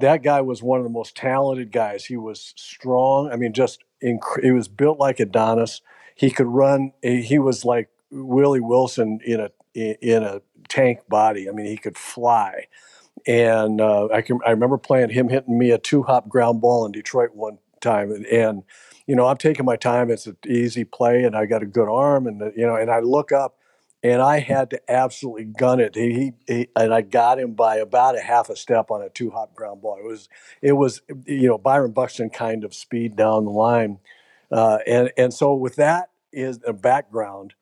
that 0.00 0.22
guy 0.22 0.40
was 0.40 0.62
one 0.62 0.78
of 0.78 0.84
the 0.84 0.90
most 0.90 1.16
talented 1.16 1.72
guys. 1.72 2.04
He 2.04 2.16
was 2.16 2.52
strong. 2.56 3.30
I 3.32 3.36
mean, 3.36 3.52
just 3.52 3.84
inc- 4.02 4.42
he 4.42 4.50
was 4.50 4.68
built 4.68 4.98
like 4.98 5.20
Adonis. 5.20 5.80
He 6.14 6.30
could 6.30 6.46
run. 6.46 6.92
He 7.02 7.38
was 7.38 7.64
like 7.64 7.88
Willie 8.10 8.60
Wilson 8.60 9.20
in 9.24 9.40
a 9.40 9.50
in 9.74 10.22
a 10.22 10.42
tank 10.68 11.00
body. 11.08 11.48
I 11.48 11.52
mean, 11.52 11.66
he 11.66 11.76
could 11.76 11.96
fly. 11.96 12.66
And 13.26 13.80
uh, 13.80 14.08
I 14.12 14.22
can 14.22 14.38
I 14.46 14.50
remember 14.50 14.78
playing 14.78 15.10
him 15.10 15.28
hitting 15.28 15.58
me 15.58 15.70
a 15.70 15.78
two 15.78 16.02
hop 16.02 16.28
ground 16.28 16.60
ball 16.60 16.86
in 16.86 16.92
Detroit 16.92 17.34
one 17.34 17.58
time, 17.80 18.10
and, 18.10 18.26
and 18.26 18.62
you 19.06 19.14
know 19.14 19.26
I'm 19.26 19.36
taking 19.36 19.66
my 19.66 19.76
time. 19.76 20.10
It's 20.10 20.26
an 20.26 20.36
easy 20.46 20.84
play, 20.84 21.24
and 21.24 21.36
I 21.36 21.44
got 21.46 21.62
a 21.62 21.66
good 21.66 21.88
arm, 21.88 22.26
and 22.26 22.40
you 22.56 22.66
know, 22.66 22.76
and 22.76 22.90
I 22.90 23.00
look 23.00 23.30
up, 23.30 23.58
and 24.02 24.22
I 24.22 24.38
had 24.40 24.70
to 24.70 24.80
absolutely 24.90 25.44
gun 25.44 25.80
it. 25.80 25.94
He, 25.94 26.32
he 26.46 26.68
and 26.74 26.92
I 26.92 27.02
got 27.02 27.38
him 27.38 27.52
by 27.52 27.76
about 27.76 28.16
a 28.16 28.20
half 28.20 28.48
a 28.48 28.56
step 28.56 28.90
on 28.90 29.02
a 29.02 29.10
two 29.10 29.30
hop 29.30 29.54
ground 29.54 29.82
ball. 29.82 29.98
It 29.98 30.04
was 30.06 30.28
it 30.62 30.72
was 30.72 31.02
you 31.26 31.48
know 31.48 31.58
Byron 31.58 31.92
Buxton 31.92 32.30
kind 32.30 32.64
of 32.64 32.74
speed 32.74 33.16
down 33.16 33.44
the 33.44 33.50
line, 33.50 33.98
uh, 34.50 34.78
and 34.86 35.10
and 35.16 35.34
so 35.34 35.54
with 35.54 35.76
that 35.76 36.10
is 36.32 36.60
a 36.66 36.72
background. 36.72 37.54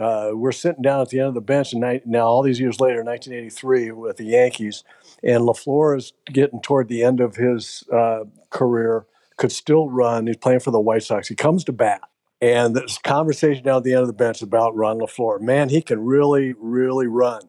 Uh, 0.00 0.32
we're 0.34 0.50
sitting 0.50 0.82
down 0.82 1.00
at 1.00 1.10
the 1.10 1.20
end 1.20 1.28
of 1.28 1.34
the 1.34 1.40
bench, 1.40 1.72
and 1.72 1.82
ni- 1.82 2.00
now 2.04 2.26
all 2.26 2.42
these 2.42 2.58
years 2.58 2.80
later, 2.80 3.04
1983, 3.04 3.92
with 3.92 4.16
the 4.16 4.24
Yankees, 4.24 4.82
and 5.22 5.44
LeFlore 5.44 5.96
is 5.96 6.12
getting 6.26 6.60
toward 6.60 6.88
the 6.88 7.04
end 7.04 7.20
of 7.20 7.36
his 7.36 7.84
uh, 7.92 8.24
career. 8.50 9.06
Could 9.36 9.52
still 9.52 9.88
run. 9.88 10.26
He's 10.26 10.36
playing 10.36 10.60
for 10.60 10.70
the 10.72 10.80
White 10.80 11.02
Sox. 11.04 11.28
He 11.28 11.34
comes 11.34 11.64
to 11.64 11.72
bat, 11.72 12.02
and 12.44 12.76
this 12.76 12.98
conversation 12.98 13.64
down 13.64 13.78
at 13.78 13.84
the 13.84 13.92
end 13.92 14.02
of 14.02 14.06
the 14.06 14.12
bench 14.12 14.42
about 14.42 14.76
Ron 14.76 14.98
LeFlore. 14.98 15.40
Man, 15.40 15.70
he 15.70 15.80
can 15.80 16.04
really, 16.04 16.52
really 16.58 17.06
run. 17.06 17.40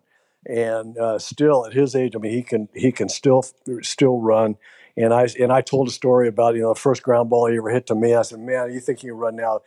And 0.46 0.98
uh, 0.98 1.20
still, 1.20 1.66
at 1.66 1.74
his 1.74 1.96
age, 1.96 2.16
I 2.16 2.20
mean, 2.20 2.32
he 2.32 2.44
can 2.44 2.70
he 2.74 2.94
can 2.94 3.10
still 3.10 3.44
still 3.82 4.22
run. 4.22 4.56
And 4.96 5.14
I 5.14 5.28
and 5.38 5.52
I 5.52 5.60
told 5.62 5.90
a 5.90 5.92
story 5.92 6.30
about 6.30 6.56
you 6.56 6.62
know 6.62 6.74
the 6.74 6.80
first 6.80 7.04
ground 7.04 7.30
ball 7.30 7.48
he 7.48 7.58
ever 7.58 7.72
hit 7.72 7.88
to 7.88 7.96
me. 7.96 8.14
I 8.14 8.22
said, 8.22 8.40
man, 8.40 8.72
you 8.72 8.80
think 8.80 9.00
he 9.00 9.08
can 9.08 9.18
run 9.18 9.36
now? 9.36 9.62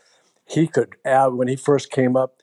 He 0.47 0.66
could. 0.66 0.94
When 1.04 1.49
he 1.49 1.56
first 1.56 1.90
came 1.90 2.16
up, 2.16 2.42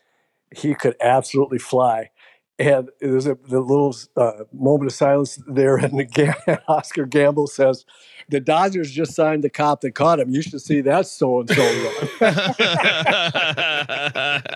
he 0.55 0.75
could 0.75 0.95
absolutely 1.01 1.57
fly. 1.57 2.11
And 2.57 2.89
there's 3.01 3.27
a 3.27 3.37
the 3.49 3.59
little 3.59 3.93
uh, 4.15 4.45
moment 4.53 4.89
of 4.89 4.95
silence 4.95 5.37
there, 5.45 5.75
and 5.75 5.99
the 5.99 6.61
Oscar 6.69 7.05
Gamble 7.05 7.47
says, 7.47 7.85
"The 8.29 8.39
Dodgers 8.39 8.91
just 8.91 9.13
signed 9.13 9.43
the 9.43 9.49
cop 9.49 9.81
that 9.81 9.91
caught 9.93 10.21
him. 10.21 10.29
You 10.29 10.41
should 10.41 10.61
see 10.61 10.79
that 10.81 11.05
so 11.05 11.41
and 11.41 11.49
so 11.49 12.09
run." 12.21 12.33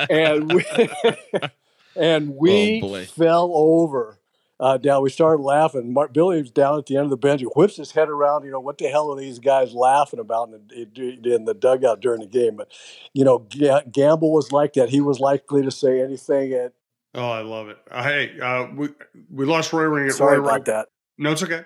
and 0.10 0.54
we 0.54 0.66
and 1.98 2.36
we 2.36 2.82
Oh, 2.84 3.04
fell 3.06 3.52
over. 3.54 4.16
Uh, 4.62 4.78
down, 4.78 5.02
we 5.02 5.10
started 5.10 5.42
laughing. 5.42 5.94
Mark, 5.94 6.12
Billy 6.12 6.42
was 6.42 6.52
down 6.52 6.78
at 6.78 6.86
the 6.86 6.98
end 6.98 7.06
of 7.06 7.10
the 7.12 7.16
bench. 7.18 7.40
He 7.40 7.46
whips 7.48 7.78
his 7.78 7.92
head 7.94 8.10
around. 8.10 8.44
You 8.44 8.52
know 8.52 8.60
what 8.60 8.78
the 8.78 8.90
hell 8.90 9.10
are 9.10 9.18
these 9.18 9.40
guys 9.40 9.74
laughing 9.74 10.20
about 10.20 10.50
in 10.50 10.88
the, 10.94 11.34
in 11.36 11.46
the 11.46 11.54
dugout 11.54 12.02
during 12.02 12.20
the 12.20 12.28
game? 12.28 12.58
But 12.58 12.70
you 13.14 13.24
know, 13.24 13.40
Ga- 13.40 13.84
Gamble 13.90 14.34
was 14.34 14.52
like 14.52 14.74
that. 14.74 14.90
He 14.90 15.00
was 15.00 15.22
likely 15.22 15.62
to 15.64 15.72
say 15.72 16.02
anything. 16.02 16.54
And 16.54 16.72
Oh, 17.16 17.30
I 17.30 17.42
love 17.42 17.70
it. 17.70 17.78
Uh, 17.90 18.04
hey, 18.04 18.40
uh, 18.40 18.68
we 18.76 18.90
we 19.32 19.46
lost 19.46 19.74
Roy. 19.74 19.90
We're 19.90 20.10
sorry 20.12 20.40
Roy 20.40 20.46
about 20.46 20.66
that. 20.66 20.88
No, 21.18 21.32
it's 21.32 21.44
okay. 21.44 21.64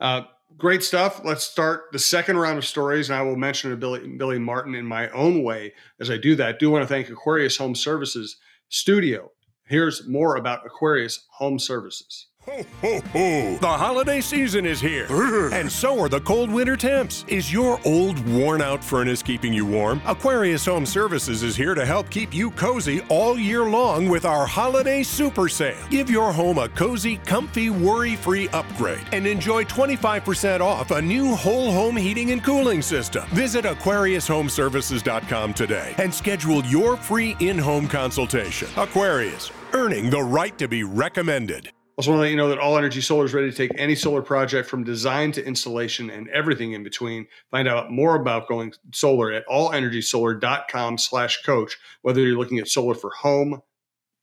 Uh, 0.00 0.22
great 0.56 0.82
stuff. 0.82 1.22
Let's 1.24 1.44
start 1.44 1.84
the 1.92 1.98
second 1.98 2.38
round 2.38 2.58
of 2.58 2.64
stories, 2.64 3.10
and 3.10 3.18
I 3.18 3.22
will 3.22 3.36
mention 3.36 3.78
Billy 3.78 4.06
Billy 4.16 4.38
Martin 4.38 4.74
in 4.74 4.86
my 4.86 5.08
own 5.10 5.42
way 5.42 5.74
as 6.00 6.10
I 6.10 6.16
do 6.16 6.34
that. 6.36 6.58
do 6.58 6.70
want 6.70 6.82
to 6.82 6.88
thank 6.88 7.08
Aquarius 7.10 7.56
Home 7.58 7.74
Services 7.74 8.36
Studio 8.68 9.30
Here's 9.68 10.06
more 10.06 10.36
about 10.36 10.64
Aquarius 10.64 11.26
Home 11.38 11.58
Services. 11.58 12.28
Ho, 12.46 12.64
ho, 12.80 13.00
ho. 13.00 13.56
The 13.60 13.66
holiday 13.66 14.20
season 14.20 14.66
is 14.66 14.80
here. 14.80 15.06
and 15.52 15.70
so 15.70 15.98
are 15.98 16.08
the 16.08 16.20
cold 16.20 16.48
winter 16.48 16.76
temps. 16.76 17.24
Is 17.26 17.52
your 17.52 17.80
old, 17.84 18.24
worn 18.28 18.62
out 18.62 18.84
furnace 18.84 19.20
keeping 19.20 19.52
you 19.52 19.66
warm? 19.66 20.00
Aquarius 20.06 20.64
Home 20.66 20.86
Services 20.86 21.42
is 21.42 21.56
here 21.56 21.74
to 21.74 21.84
help 21.84 22.08
keep 22.08 22.32
you 22.32 22.52
cozy 22.52 23.00
all 23.08 23.36
year 23.36 23.64
long 23.64 24.08
with 24.08 24.24
our 24.24 24.46
holiday 24.46 25.02
super 25.02 25.48
sale. 25.48 25.76
Give 25.90 26.08
your 26.08 26.32
home 26.32 26.58
a 26.58 26.68
cozy, 26.68 27.16
comfy, 27.16 27.70
worry 27.70 28.14
free 28.14 28.48
upgrade 28.50 29.04
and 29.10 29.26
enjoy 29.26 29.64
25% 29.64 30.60
off 30.60 30.92
a 30.92 31.02
new 31.02 31.34
whole 31.34 31.72
home 31.72 31.96
heating 31.96 32.30
and 32.30 32.44
cooling 32.44 32.80
system. 32.80 33.26
Visit 33.30 33.64
AquariusHomeservices.com 33.64 35.52
today 35.52 35.94
and 35.98 36.14
schedule 36.14 36.64
your 36.66 36.96
free 36.96 37.36
in 37.40 37.58
home 37.58 37.88
consultation. 37.88 38.68
Aquarius, 38.76 39.50
earning 39.72 40.10
the 40.10 40.22
right 40.22 40.56
to 40.58 40.68
be 40.68 40.84
recommended. 40.84 41.72
Also, 41.96 42.10
want 42.10 42.18
to 42.18 42.22
let 42.24 42.30
you 42.30 42.36
know 42.36 42.50
that 42.50 42.58
All 42.58 42.76
Energy 42.76 43.00
Solar 43.00 43.24
is 43.24 43.32
ready 43.32 43.50
to 43.50 43.56
take 43.56 43.72
any 43.78 43.94
solar 43.94 44.20
project 44.20 44.68
from 44.68 44.84
design 44.84 45.32
to 45.32 45.44
installation 45.46 46.10
and 46.10 46.28
everything 46.28 46.72
in 46.72 46.82
between. 46.82 47.26
Find 47.50 47.66
out 47.66 47.90
more 47.90 48.16
about 48.16 48.48
going 48.48 48.74
solar 48.92 49.32
at 49.32 49.46
allenergysolar.com 49.46 50.98
slash 50.98 51.42
coach, 51.42 51.78
whether 52.02 52.20
you're 52.20 52.36
looking 52.36 52.58
at 52.58 52.68
solar 52.68 52.94
for 52.94 53.10
home, 53.10 53.62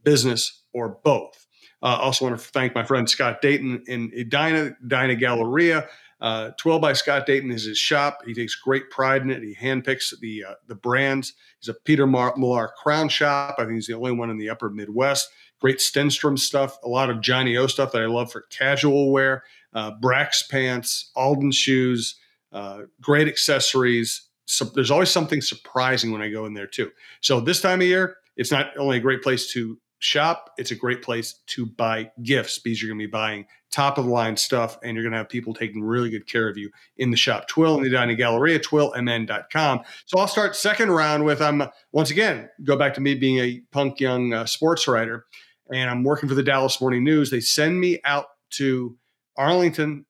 business, 0.03 0.61
or 0.71 0.99
both. 1.03 1.47
Uh, 1.81 1.97
also 1.99 2.25
want 2.25 2.39
to 2.39 2.47
thank 2.49 2.75
my 2.75 2.83
friend 2.83 3.09
Scott 3.09 3.41
Dayton 3.41 3.83
in 3.87 4.11
Edina, 4.15 4.75
Edina 4.85 5.15
Galleria. 5.15 5.89
Uh, 6.21 6.51
12 6.57 6.79
by 6.79 6.93
Scott 6.93 7.25
Dayton 7.25 7.51
is 7.51 7.65
his 7.65 7.77
shop. 7.77 8.19
He 8.23 8.35
takes 8.35 8.55
great 8.55 8.89
pride 8.91 9.23
in 9.23 9.31
it. 9.31 9.41
He 9.41 9.55
handpicks 9.55 10.13
the 10.21 10.45
uh, 10.47 10.53
the 10.67 10.75
brands. 10.75 11.33
He's 11.59 11.69
a 11.69 11.73
Peter 11.73 12.05
Mar- 12.05 12.35
Millar 12.37 12.71
crown 12.81 13.09
shop. 13.09 13.55
I 13.57 13.63
think 13.63 13.73
he's 13.73 13.87
the 13.87 13.95
only 13.95 14.13
one 14.13 14.29
in 14.29 14.37
the 14.37 14.49
upper 14.49 14.69
Midwest 14.69 15.27
great 15.63 15.77
Stenstrom 15.77 16.37
stuff, 16.37 16.77
a 16.83 16.89
lot 16.89 17.09
of 17.09 17.21
Johnnie-O 17.21 17.67
stuff 17.67 17.93
that 17.93 18.01
I 18.01 18.05
love 18.05 18.29
for 18.29 18.41
casual 18.49 19.13
wear, 19.13 19.43
uh, 19.73 19.93
Brax 20.03 20.47
pants, 20.49 21.09
Alden 21.15 21.53
shoes, 21.53 22.15
uh, 22.51 22.81
great 22.99 23.29
accessories. 23.29 24.27
So 24.43 24.65
there's 24.65 24.91
always 24.91 25.09
something 25.09 25.39
surprising 25.39 26.11
when 26.11 26.21
I 26.21 26.29
go 26.29 26.45
in 26.45 26.53
there 26.53 26.67
too. 26.67 26.91
So 27.21 27.39
this 27.39 27.61
time 27.61 27.79
of 27.79 27.87
year, 27.87 28.17
it's 28.35 28.51
not 28.51 28.77
only 28.77 28.97
a 28.97 28.99
great 28.99 29.23
place 29.23 29.53
to 29.53 29.79
shop, 29.99 30.49
it's 30.57 30.71
a 30.71 30.75
great 30.75 31.01
place 31.01 31.39
to 31.47 31.65
buy 31.65 32.11
gifts 32.21 32.59
because 32.59 32.81
you're 32.81 32.89
going 32.89 32.99
to 32.99 33.07
be 33.07 33.11
buying 33.11 33.45
top 33.71 33.97
of 33.97 34.03
the 34.03 34.11
line 34.11 34.35
stuff 34.35 34.77
and 34.83 34.95
you're 34.95 35.03
going 35.03 35.13
to 35.13 35.17
have 35.17 35.29
people 35.29 35.53
taking 35.53 35.81
really 35.81 36.09
good 36.09 36.27
care 36.27 36.49
of 36.49 36.57
you 36.57 36.69
in 36.97 37.09
the 37.09 37.15
shop. 37.15 37.47
Twill 37.47 37.77
in 37.77 37.83
the 37.83 37.87
Edina 37.87 38.15
Galleria, 38.15 38.59
twillmn.com. 38.59 39.81
So 40.07 40.19
I'll 40.19 40.27
start 40.27 40.57
second 40.57 40.91
round 40.91 41.23
with 41.23 41.41
I'm 41.41 41.61
um, 41.61 41.69
once 41.93 42.11
again 42.11 42.49
go 42.65 42.75
back 42.75 42.95
to 42.95 43.01
me 43.01 43.15
being 43.15 43.37
a 43.37 43.61
punk 43.71 44.01
young 44.01 44.33
uh, 44.33 44.45
sports 44.45 44.89
writer 44.89 45.25
and 45.73 45.89
I'm 45.89 46.03
working 46.03 46.29
for 46.29 46.35
the 46.35 46.43
Dallas 46.43 46.79
Morning 46.79 47.03
News. 47.03 47.31
They 47.31 47.39
send 47.39 47.79
me 47.79 47.99
out 48.05 48.27
to 48.51 48.95
Arlington. 49.35 50.05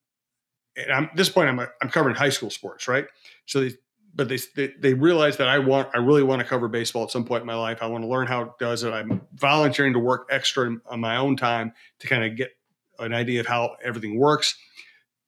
And 0.76 0.92
I'm, 0.92 1.04
at 1.06 1.16
this 1.16 1.30
point, 1.30 1.48
I'm, 1.48 1.60
I'm 1.60 1.90
covering 1.90 2.16
high 2.16 2.30
school 2.30 2.50
sports, 2.50 2.88
right? 2.88 3.06
So 3.46 3.62
they, 3.62 3.76
but 4.14 4.28
they, 4.28 4.40
they, 4.56 4.74
they 4.80 4.94
realize 4.94 5.38
that 5.38 5.48
I 5.48 5.60
want, 5.60 5.90
I 5.94 6.00
really 6.00 6.22
want 6.22 6.42
to 6.42 6.48
cover 6.48 6.68
baseball 6.68 7.04
at 7.04 7.12
some 7.12 7.24
point 7.24 7.42
in 7.42 7.48
my 7.48 7.56
life. 7.56 7.80
I 7.82 7.88
want 7.88 8.04
to 8.04 8.08
learn 8.08 8.28
how 8.28 8.42
it 8.42 8.50
does 8.60 8.84
it. 8.84 8.92
I'm 8.92 9.22
volunteering 9.34 9.94
to 9.94 10.00
work 10.00 10.28
extra 10.30 10.76
on 10.86 11.00
my 11.00 11.16
own 11.18 11.38
time 11.38 11.74
to 12.00 12.08
kind 12.08 12.24
of 12.26 12.36
get 12.36 12.52
an 13.00 13.14
idea 13.14 13.40
of 13.40 13.48
how 13.48 13.78
everything 13.84 14.20
works. 14.20 14.56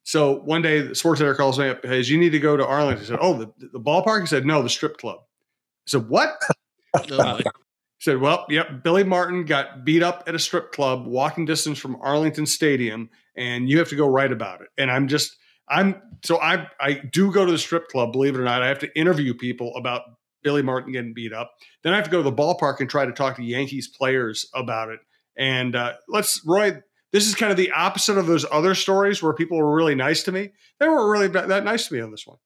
So 0.03 0.39
one 0.41 0.61
day 0.61 0.81
the 0.81 0.95
sports 0.95 1.21
editor 1.21 1.35
calls 1.35 1.57
me 1.57 1.69
up, 1.69 1.79
says, 1.83 2.09
you 2.09 2.19
need 2.19 2.31
to 2.31 2.39
go 2.39 2.57
to 2.57 2.65
Arlington. 2.65 3.05
I 3.05 3.07
said, 3.07 3.19
oh, 3.21 3.33
the, 3.33 3.51
the 3.57 3.79
ballpark? 3.79 4.21
He 4.21 4.27
said, 4.27 4.45
no, 4.45 4.61
the 4.61 4.69
strip 4.69 4.97
club. 4.97 5.19
I 5.87 5.91
said, 5.91 6.09
what? 6.09 6.39
no, 7.99 8.11
said, 8.11 8.21
"Well, 8.21 8.45
yep, 8.49 8.83
Billy 8.83 9.03
Martin 9.03 9.45
got 9.45 9.85
beat 9.85 10.03
up 10.03 10.23
at 10.27 10.35
a 10.35 10.39
strip 10.39 10.71
club, 10.71 11.05
walking 11.05 11.45
distance 11.45 11.79
from 11.79 11.97
Arlington 12.01 12.45
Stadium, 12.45 13.09
and 13.35 13.69
you 13.69 13.79
have 13.79 13.89
to 13.89 13.95
go 13.95 14.07
write 14.07 14.31
about 14.31 14.61
it." 14.61 14.67
And 14.77 14.91
I'm 14.91 15.07
just, 15.07 15.37
I'm 15.69 16.01
so 16.23 16.39
I 16.39 16.67
I 16.79 16.93
do 16.93 17.31
go 17.31 17.45
to 17.45 17.51
the 17.51 17.57
strip 17.57 17.87
club, 17.87 18.11
believe 18.11 18.35
it 18.35 18.39
or 18.39 18.43
not. 18.43 18.61
I 18.63 18.67
have 18.67 18.79
to 18.79 18.99
interview 18.99 19.33
people 19.33 19.73
about 19.75 20.03
Billy 20.43 20.61
Martin 20.61 20.91
getting 20.93 21.13
beat 21.13 21.33
up. 21.33 21.51
Then 21.83 21.93
I 21.93 21.95
have 21.97 22.05
to 22.05 22.11
go 22.11 22.17
to 22.17 22.29
the 22.29 22.35
ballpark 22.35 22.79
and 22.79 22.89
try 22.89 23.05
to 23.05 23.11
talk 23.11 23.35
to 23.37 23.43
Yankees 23.43 23.87
players 23.87 24.49
about 24.53 24.89
it. 24.89 24.99
And 25.37 25.75
uh, 25.75 25.93
let's 26.07 26.41
Roy. 26.45 26.81
This 27.11 27.27
is 27.27 27.35
kind 27.35 27.51
of 27.51 27.57
the 27.57 27.71
opposite 27.71 28.17
of 28.17 28.27
those 28.27 28.45
other 28.51 28.75
stories 28.75 29.23
where 29.23 29.31
people 29.31 29.57
were 29.57 29.73
really 29.73 29.95
nice 29.95 30.23
to 30.23 30.33
me. 30.33 30.51
They 30.79 30.87
weren't 30.87 31.09
really 31.09 31.27
that 31.29 31.63
nice 31.63 31.87
to 31.87 31.93
me 31.93 32.01
on 32.01 32.11
this 32.11 32.27
one. 32.27 32.39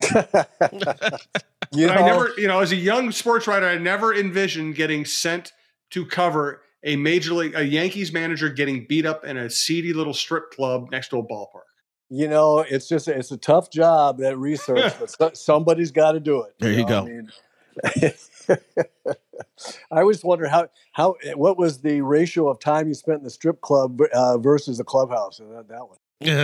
you 1.72 1.86
know, 1.86 1.92
I 1.92 2.06
never, 2.06 2.30
you 2.36 2.46
know, 2.46 2.60
as 2.60 2.72
a 2.72 2.76
young 2.76 3.12
sports 3.12 3.46
writer, 3.46 3.66
I 3.66 3.78
never 3.78 4.14
envisioned 4.14 4.74
getting 4.74 5.04
sent 5.04 5.52
to 5.90 6.06
cover 6.06 6.62
a 6.84 6.96
major 6.96 7.34
league, 7.34 7.54
a 7.54 7.64
Yankees 7.64 8.12
manager 8.12 8.48
getting 8.48 8.86
beat 8.86 9.06
up 9.06 9.24
in 9.24 9.36
a 9.36 9.48
seedy 9.48 9.92
little 9.92 10.14
strip 10.14 10.50
club 10.50 10.90
next 10.90 11.08
to 11.08 11.18
a 11.18 11.22
ballpark. 11.22 11.62
You 12.10 12.28
know, 12.28 12.58
it's 12.58 12.88
just 12.88 13.08
it's 13.08 13.30
a 13.30 13.38
tough 13.38 13.70
job 13.70 14.18
that 14.18 14.36
research, 14.36 14.92
but 15.18 15.36
somebody's 15.36 15.90
got 15.90 16.12
to 16.12 16.20
do 16.20 16.42
it. 16.42 16.54
There 16.58 16.70
you, 16.70 16.80
you 16.80 16.84
know? 16.84 16.88
go. 16.88 16.98
I, 17.00 17.04
mean, 17.04 17.30
I 19.90 20.00
always 20.00 20.22
wonder 20.22 20.46
how 20.48 20.68
how 20.92 21.16
what 21.34 21.56
was 21.56 21.80
the 21.80 22.02
ratio 22.02 22.48
of 22.48 22.58
time 22.58 22.88
you 22.88 22.94
spent 22.94 23.18
in 23.18 23.24
the 23.24 23.30
strip 23.30 23.60
club 23.60 24.00
uh, 24.12 24.36
versus 24.38 24.78
the 24.78 24.84
clubhouse. 24.84 25.38
That, 25.38 25.68
that 25.68 25.88
one. 25.88 25.98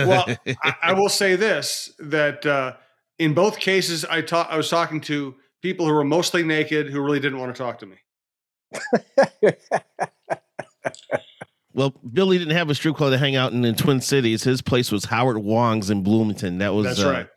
well, 0.07 0.25
I, 0.63 0.75
I, 0.81 0.93
will 0.99 1.09
say 1.09 1.35
this: 1.35 1.93
that 1.99 2.45
uh, 2.45 2.73
in 3.19 3.33
both 3.33 3.59
cases, 3.59 4.05
I 4.05 4.21
ta- 4.21 4.47
I 4.49 4.57
was 4.57 4.69
talking 4.69 5.01
to 5.01 5.35
people 5.61 5.85
who 5.85 5.93
were 5.93 6.05
mostly 6.05 6.41
naked 6.41 6.89
who 6.89 7.01
really 7.01 7.19
didn't 7.19 7.37
want 7.39 7.53
to 7.53 7.61
talk 7.61 7.79
to 7.79 7.85
me. 7.85 7.97
well, 11.73 11.93
Billy 12.13 12.37
didn't 12.37 12.55
have 12.55 12.69
a 12.69 12.75
strip 12.75 12.95
club 12.95 13.11
to 13.11 13.17
hang 13.17 13.35
out 13.35 13.51
in 13.51 13.63
in 13.65 13.75
Twin 13.75 14.01
Cities. 14.01 14.43
His 14.43 14.61
place 14.61 14.91
was 14.91 15.05
Howard 15.05 15.37
Wong's 15.37 15.89
in 15.89 16.01
Bloomington. 16.01 16.59
That 16.59 16.73
was 16.73 16.85
that's 16.85 17.03
uh, 17.03 17.11
right. 17.11 17.27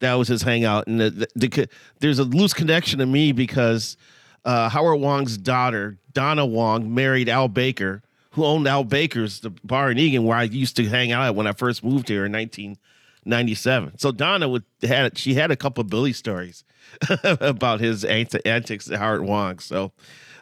That 0.00 0.14
was 0.14 0.28
his 0.28 0.42
hangout, 0.42 0.86
and 0.86 0.98
the, 0.98 1.10
the, 1.10 1.28
the, 1.34 1.68
there's 2.00 2.18
a 2.18 2.24
loose 2.24 2.54
connection 2.54 3.00
to 3.00 3.06
me 3.06 3.32
because 3.32 3.98
uh, 4.46 4.70
Howard 4.70 4.98
Wong's 4.98 5.36
daughter 5.36 5.98
Donna 6.14 6.46
Wong 6.46 6.94
married 6.94 7.28
Al 7.28 7.48
Baker, 7.48 8.02
who 8.30 8.46
owned 8.46 8.66
Al 8.66 8.82
Baker's 8.82 9.40
the 9.40 9.50
bar 9.62 9.90
in 9.90 9.98
Eagan, 9.98 10.24
where 10.24 10.38
I 10.38 10.44
used 10.44 10.76
to 10.76 10.88
hang 10.88 11.12
out 11.12 11.34
when 11.34 11.46
I 11.46 11.52
first 11.52 11.84
moved 11.84 12.08
here 12.08 12.24
in 12.24 12.32
19- 12.32 12.76
97. 13.24 13.98
So 13.98 14.12
Donna 14.12 14.48
would 14.48 14.64
had 14.82 15.18
she 15.18 15.34
had 15.34 15.50
a 15.50 15.56
couple 15.56 15.82
of 15.82 15.88
Billy 15.88 16.12
stories 16.12 16.64
about 17.24 17.80
his 17.80 18.04
antics 18.04 18.90
at 18.90 18.98
Howard 18.98 19.22
Wong. 19.22 19.58
So 19.58 19.92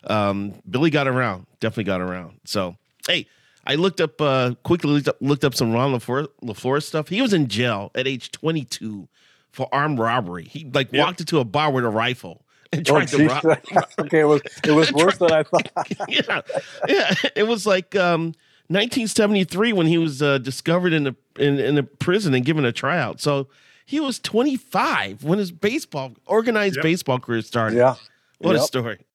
um, 0.04 0.54
Billy 0.68 0.90
got 0.90 1.08
around, 1.08 1.46
definitely 1.60 1.84
got 1.84 2.00
around. 2.00 2.40
So 2.44 2.76
hey, 3.06 3.26
I 3.66 3.74
looked 3.74 4.00
up 4.00 4.20
uh, 4.20 4.54
quickly 4.62 4.90
looked 4.90 5.08
up, 5.08 5.16
looked 5.20 5.44
up 5.44 5.54
some 5.54 5.72
Ron 5.72 5.92
LeFlore, 5.92 6.28
LeFlore 6.42 6.82
stuff. 6.82 7.08
He 7.08 7.20
was 7.20 7.32
in 7.32 7.48
jail 7.48 7.90
at 7.94 8.06
age 8.06 8.30
22 8.32 9.08
for 9.52 9.68
armed 9.72 9.98
robbery. 9.98 10.44
He 10.44 10.64
like 10.72 10.92
yep. 10.92 11.06
walked 11.06 11.20
into 11.20 11.38
a 11.38 11.44
bar 11.44 11.70
with 11.70 11.84
a 11.84 11.88
rifle 11.88 12.44
and 12.72 12.88
oh, 12.88 12.92
tried 12.92 13.14
oh, 13.14 13.18
to 13.18 13.26
rob. 13.26 13.84
okay, 13.98 14.20
it 14.20 14.24
was 14.24 14.42
it 14.64 14.72
was 14.72 14.92
worse 14.94 15.18
than 15.18 15.32
I 15.32 15.42
thought. 15.42 15.70
yeah, 16.08 16.40
yeah, 16.86 17.14
it 17.34 17.46
was 17.46 17.66
like 17.66 17.96
um, 17.96 18.34
1973 18.68 19.72
when 19.72 19.86
he 19.86 19.98
was 19.98 20.20
uh, 20.20 20.38
discovered 20.38 20.92
in 20.92 21.04
the 21.04 21.16
in, 21.38 21.58
in 21.58 21.78
a 21.78 21.82
prison 21.82 22.34
and 22.34 22.44
given 22.44 22.64
a 22.64 22.72
tryout. 22.72 23.20
So 23.20 23.48
he 23.86 24.00
was 24.00 24.18
25 24.18 25.24
when 25.24 25.38
his 25.38 25.50
baseball 25.50 26.12
organized 26.26 26.76
yep. 26.76 26.82
baseball 26.82 27.18
career 27.18 27.40
started. 27.42 27.76
Yeah, 27.76 27.94
what 28.38 28.52
yep. 28.52 28.60
a 28.60 28.64
story. 28.64 29.06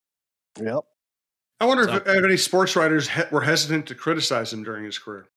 Yep. 0.60 0.80
I 1.60 1.66
wonder 1.66 1.84
so, 1.86 1.96
if, 1.96 2.08
if, 2.08 2.24
any 2.24 2.38
sports 2.38 2.76
writers 2.76 3.08
he- 3.08 3.22
were 3.32 3.42
hesitant 3.42 3.88
to 3.88 3.96
criticize 3.96 4.52
him 4.52 4.64
during 4.64 4.84
his 4.86 4.98
career. 4.98 5.28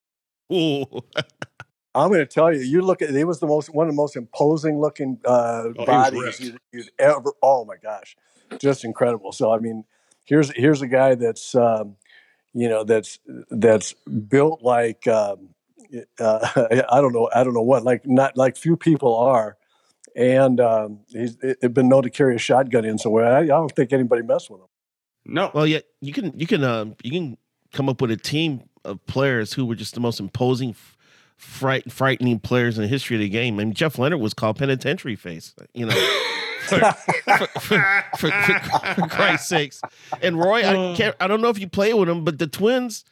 Ooh. 0.53 0.85
I'm 1.95 2.09
going 2.09 2.21
to 2.21 2.27
tell 2.27 2.53
you, 2.53 2.61
you 2.61 2.83
look 2.83 3.01
at 3.01 3.11
he 3.11 3.25
was 3.25 3.41
the 3.41 3.47
most 3.47 3.75
one 3.75 3.87
of 3.87 3.93
the 3.93 3.97
most 3.97 4.17
imposing 4.17 4.81
looking 4.81 5.19
uh, 5.25 5.69
oh, 5.79 5.87
bodies 5.87 6.41
you'd, 6.41 6.59
you'd, 6.73 6.91
ever. 6.99 7.33
Oh 7.43 7.65
my 7.65 7.77
gosh, 7.83 8.17
just 8.59 8.85
incredible. 8.85 9.33
So 9.33 9.51
I 9.53 9.59
mean, 9.59 9.85
here's 10.25 10.51
here's 10.55 10.83
a 10.83 10.87
guy 10.87 11.15
that's 11.15 11.55
um, 11.55 11.97
you 12.57 12.71
know 12.71 12.85
that's 12.85 13.19
that's 13.51 13.93
built 14.29 14.63
like 14.63 15.07
um, 15.07 15.51
uh, 16.19 16.49
I 16.91 17.01
don't 17.03 17.13
know 17.13 17.29
I 17.35 17.45
don't 17.45 17.53
know 17.53 17.63
what 17.63 17.85
like 17.85 18.07
not 18.07 18.37
like 18.37 18.57
few 18.57 18.79
people 18.79 19.15
are, 19.15 19.59
and 20.17 20.59
um, 20.59 21.01
he's 21.09 21.37
it, 21.43 21.75
been 21.75 21.91
known 21.91 22.05
to 22.05 22.11
carry 22.11 22.35
a 22.35 22.39
shotgun 22.39 22.87
in 22.87 22.97
somewhere. 22.97 23.27
I, 23.27 23.41
I, 23.41 23.47
don't 23.47 23.77
think 23.77 23.93
anybody 23.93 24.23
messed 24.23 24.51
with 24.51 24.63
him. 24.63 24.69
No. 25.27 25.51
Well, 25.53 25.67
yeah, 25.67 25.81
you 26.01 26.15
can 26.15 26.33
you 26.39 26.47
can 26.47 26.65
uh, 26.65 26.87
you 27.05 27.11
can 27.11 27.37
come 27.75 27.91
up 27.91 28.01
with 28.01 28.11
a 28.11 28.17
team 28.17 28.63
of 28.87 29.05
players 29.05 29.53
who 29.53 29.67
were 29.67 29.75
just 29.75 29.93
the 29.93 30.01
most 30.01 30.19
imposing, 30.19 30.75
fright, 31.37 31.93
frightening 31.93 32.39
players 32.41 32.79
in 32.79 32.83
the 32.83 32.89
history 32.89 33.17
of 33.17 33.21
the 33.21 33.29
game. 33.29 33.61
I 33.61 33.65
mean, 33.65 33.75
Jeff 33.75 33.99
Leonard 33.99 34.21
was 34.21 34.33
called 34.33 34.57
penitentiary 34.57 35.17
face. 35.17 35.55
You 35.75 35.87
know. 35.87 36.19
for, 36.67 37.47
for, 37.61 38.05
for, 38.19 38.31
for, 38.95 39.09
Christ's 39.09 39.49
sakes. 39.49 39.81
And 40.23 40.39
Roy, 40.39 40.63
I 40.63 40.75
uh. 40.75 40.97
can't, 40.97 41.17
I 41.21 41.27
don't 41.27 41.41
know 41.41 41.49
if 41.49 41.59
you 41.59 41.69
play 41.69 41.93
with 41.95 42.09
him, 42.09 42.25
but 42.25 42.39
the 42.39 42.47
Twins, 42.47 43.05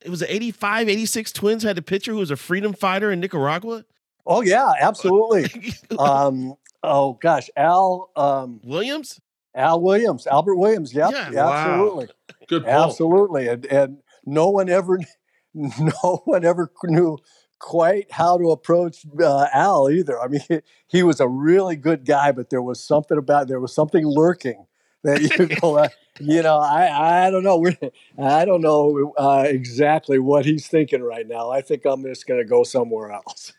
it 0.00 0.10
was 0.10 0.22
85, 0.22 0.88
86 0.88 1.32
Twins 1.32 1.62
had 1.62 1.78
a 1.78 1.82
pitcher 1.82 2.12
who 2.12 2.18
was 2.18 2.30
a 2.30 2.36
freedom 2.36 2.72
fighter 2.72 3.10
in 3.10 3.20
Nicaragua. 3.20 3.84
Oh 4.26 4.40
yeah, 4.40 4.72
absolutely. 4.80 5.74
um, 5.98 6.54
oh 6.82 7.14
gosh, 7.14 7.50
Al 7.56 8.10
um, 8.16 8.60
Williams. 8.64 9.20
Al 9.54 9.80
Williams, 9.80 10.26
Albert 10.26 10.56
Williams. 10.56 10.92
Yep, 10.94 11.12
yeah, 11.12 11.48
absolutely. 11.48 12.08
Good, 12.48 12.64
pull. 12.64 12.72
absolutely. 12.72 13.48
And 13.48 13.66
and 13.66 13.98
no 14.24 14.48
one 14.48 14.68
ever, 14.68 14.98
no 15.54 16.22
one 16.24 16.44
ever 16.44 16.72
knew 16.84 17.18
quite 17.58 18.10
how 18.12 18.38
to 18.38 18.50
approach 18.50 19.04
uh, 19.20 19.46
Al 19.52 19.90
either. 19.90 20.20
I 20.20 20.28
mean, 20.28 20.40
he, 20.48 20.60
he, 20.86 21.02
was 21.02 21.20
a 21.20 21.28
really 21.28 21.76
good 21.76 22.04
guy, 22.04 22.32
but 22.32 22.50
there 22.50 22.62
was 22.62 22.82
something 22.82 23.18
about 23.18 23.48
there 23.48 23.60
was 23.60 23.74
something 23.74 24.06
lurking 24.06 24.66
that 25.02 25.20
you 25.38 25.46
go, 25.60 25.78
uh, 25.78 25.88
you 26.20 26.42
know, 26.42 26.58
I 26.58 27.26
I 27.26 27.30
don't 27.30 27.42
know, 27.42 27.64
I 28.18 28.44
don't 28.44 28.60
know 28.60 29.12
uh, 29.16 29.44
exactly 29.46 30.18
what 30.18 30.44
he's 30.44 30.66
thinking 30.66 31.02
right 31.02 31.26
now. 31.26 31.50
I 31.50 31.60
think 31.60 31.84
I'm 31.84 32.02
just 32.02 32.26
going 32.26 32.40
to 32.40 32.48
go 32.48 32.64
somewhere 32.64 33.12
else. 33.12 33.52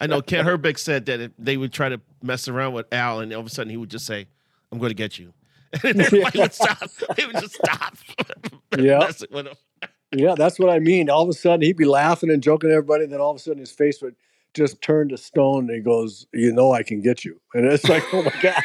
I 0.00 0.06
know 0.06 0.22
Kent 0.22 0.48
Hrbek 0.48 0.78
said 0.78 1.06
that 1.06 1.32
they 1.38 1.56
would 1.56 1.72
try 1.72 1.88
to 1.88 2.00
mess 2.22 2.48
around 2.48 2.74
with 2.74 2.92
Al, 2.92 3.20
and 3.20 3.32
all 3.32 3.40
of 3.40 3.46
a 3.46 3.50
sudden 3.50 3.70
he 3.70 3.76
would 3.76 3.90
just 3.90 4.06
say, 4.06 4.26
"I'm 4.70 4.78
going 4.78 4.90
to 4.90 4.94
get 4.94 5.18
you." 5.18 5.32
and 5.82 6.00
everybody 6.00 6.38
would 6.38 6.52
stop. 6.52 6.90
They 7.16 7.26
would 7.26 7.40
just 7.40 7.54
stop. 7.54 7.96
yeah. 8.76 9.10
Yeah, 10.12 10.34
that's 10.36 10.58
what 10.58 10.70
I 10.70 10.78
mean. 10.78 11.08
All 11.08 11.22
of 11.22 11.28
a 11.28 11.32
sudden, 11.32 11.62
he'd 11.62 11.76
be 11.76 11.86
laughing 11.86 12.30
and 12.30 12.42
joking 12.42 12.70
at 12.70 12.76
everybody, 12.76 13.04
and 13.04 13.12
then 13.12 13.20
all 13.20 13.30
of 13.30 13.36
a 13.36 13.40
sudden, 13.40 13.60
his 13.60 13.72
face 13.72 14.02
would 14.02 14.14
just 14.54 14.82
turn 14.82 15.08
to 15.08 15.16
stone, 15.16 15.68
and 15.68 15.76
he 15.76 15.80
goes, 15.80 16.26
"You 16.32 16.52
know, 16.52 16.72
I 16.72 16.82
can 16.82 17.00
get 17.00 17.24
you." 17.24 17.40
And 17.54 17.66
it's 17.66 17.88
like, 17.88 18.04
oh 18.12 18.22
my 18.22 18.34
god. 18.42 18.62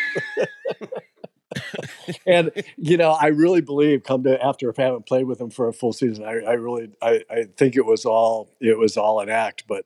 and 2.25 2.51
you 2.77 2.97
know, 2.97 3.11
I 3.11 3.27
really 3.27 3.61
believe, 3.61 4.03
come 4.03 4.23
to 4.23 4.43
after 4.43 4.73
having 4.75 5.03
played 5.03 5.25
with 5.25 5.39
him 5.39 5.49
for 5.49 5.67
a 5.67 5.73
full 5.73 5.93
season, 5.93 6.25
I, 6.25 6.39
I 6.39 6.53
really, 6.53 6.89
I, 7.01 7.21
I 7.29 7.43
think 7.55 7.75
it 7.75 7.85
was 7.85 8.05
all, 8.05 8.49
it 8.59 8.77
was 8.77 8.97
all 8.97 9.19
an 9.19 9.29
act, 9.29 9.63
but 9.67 9.85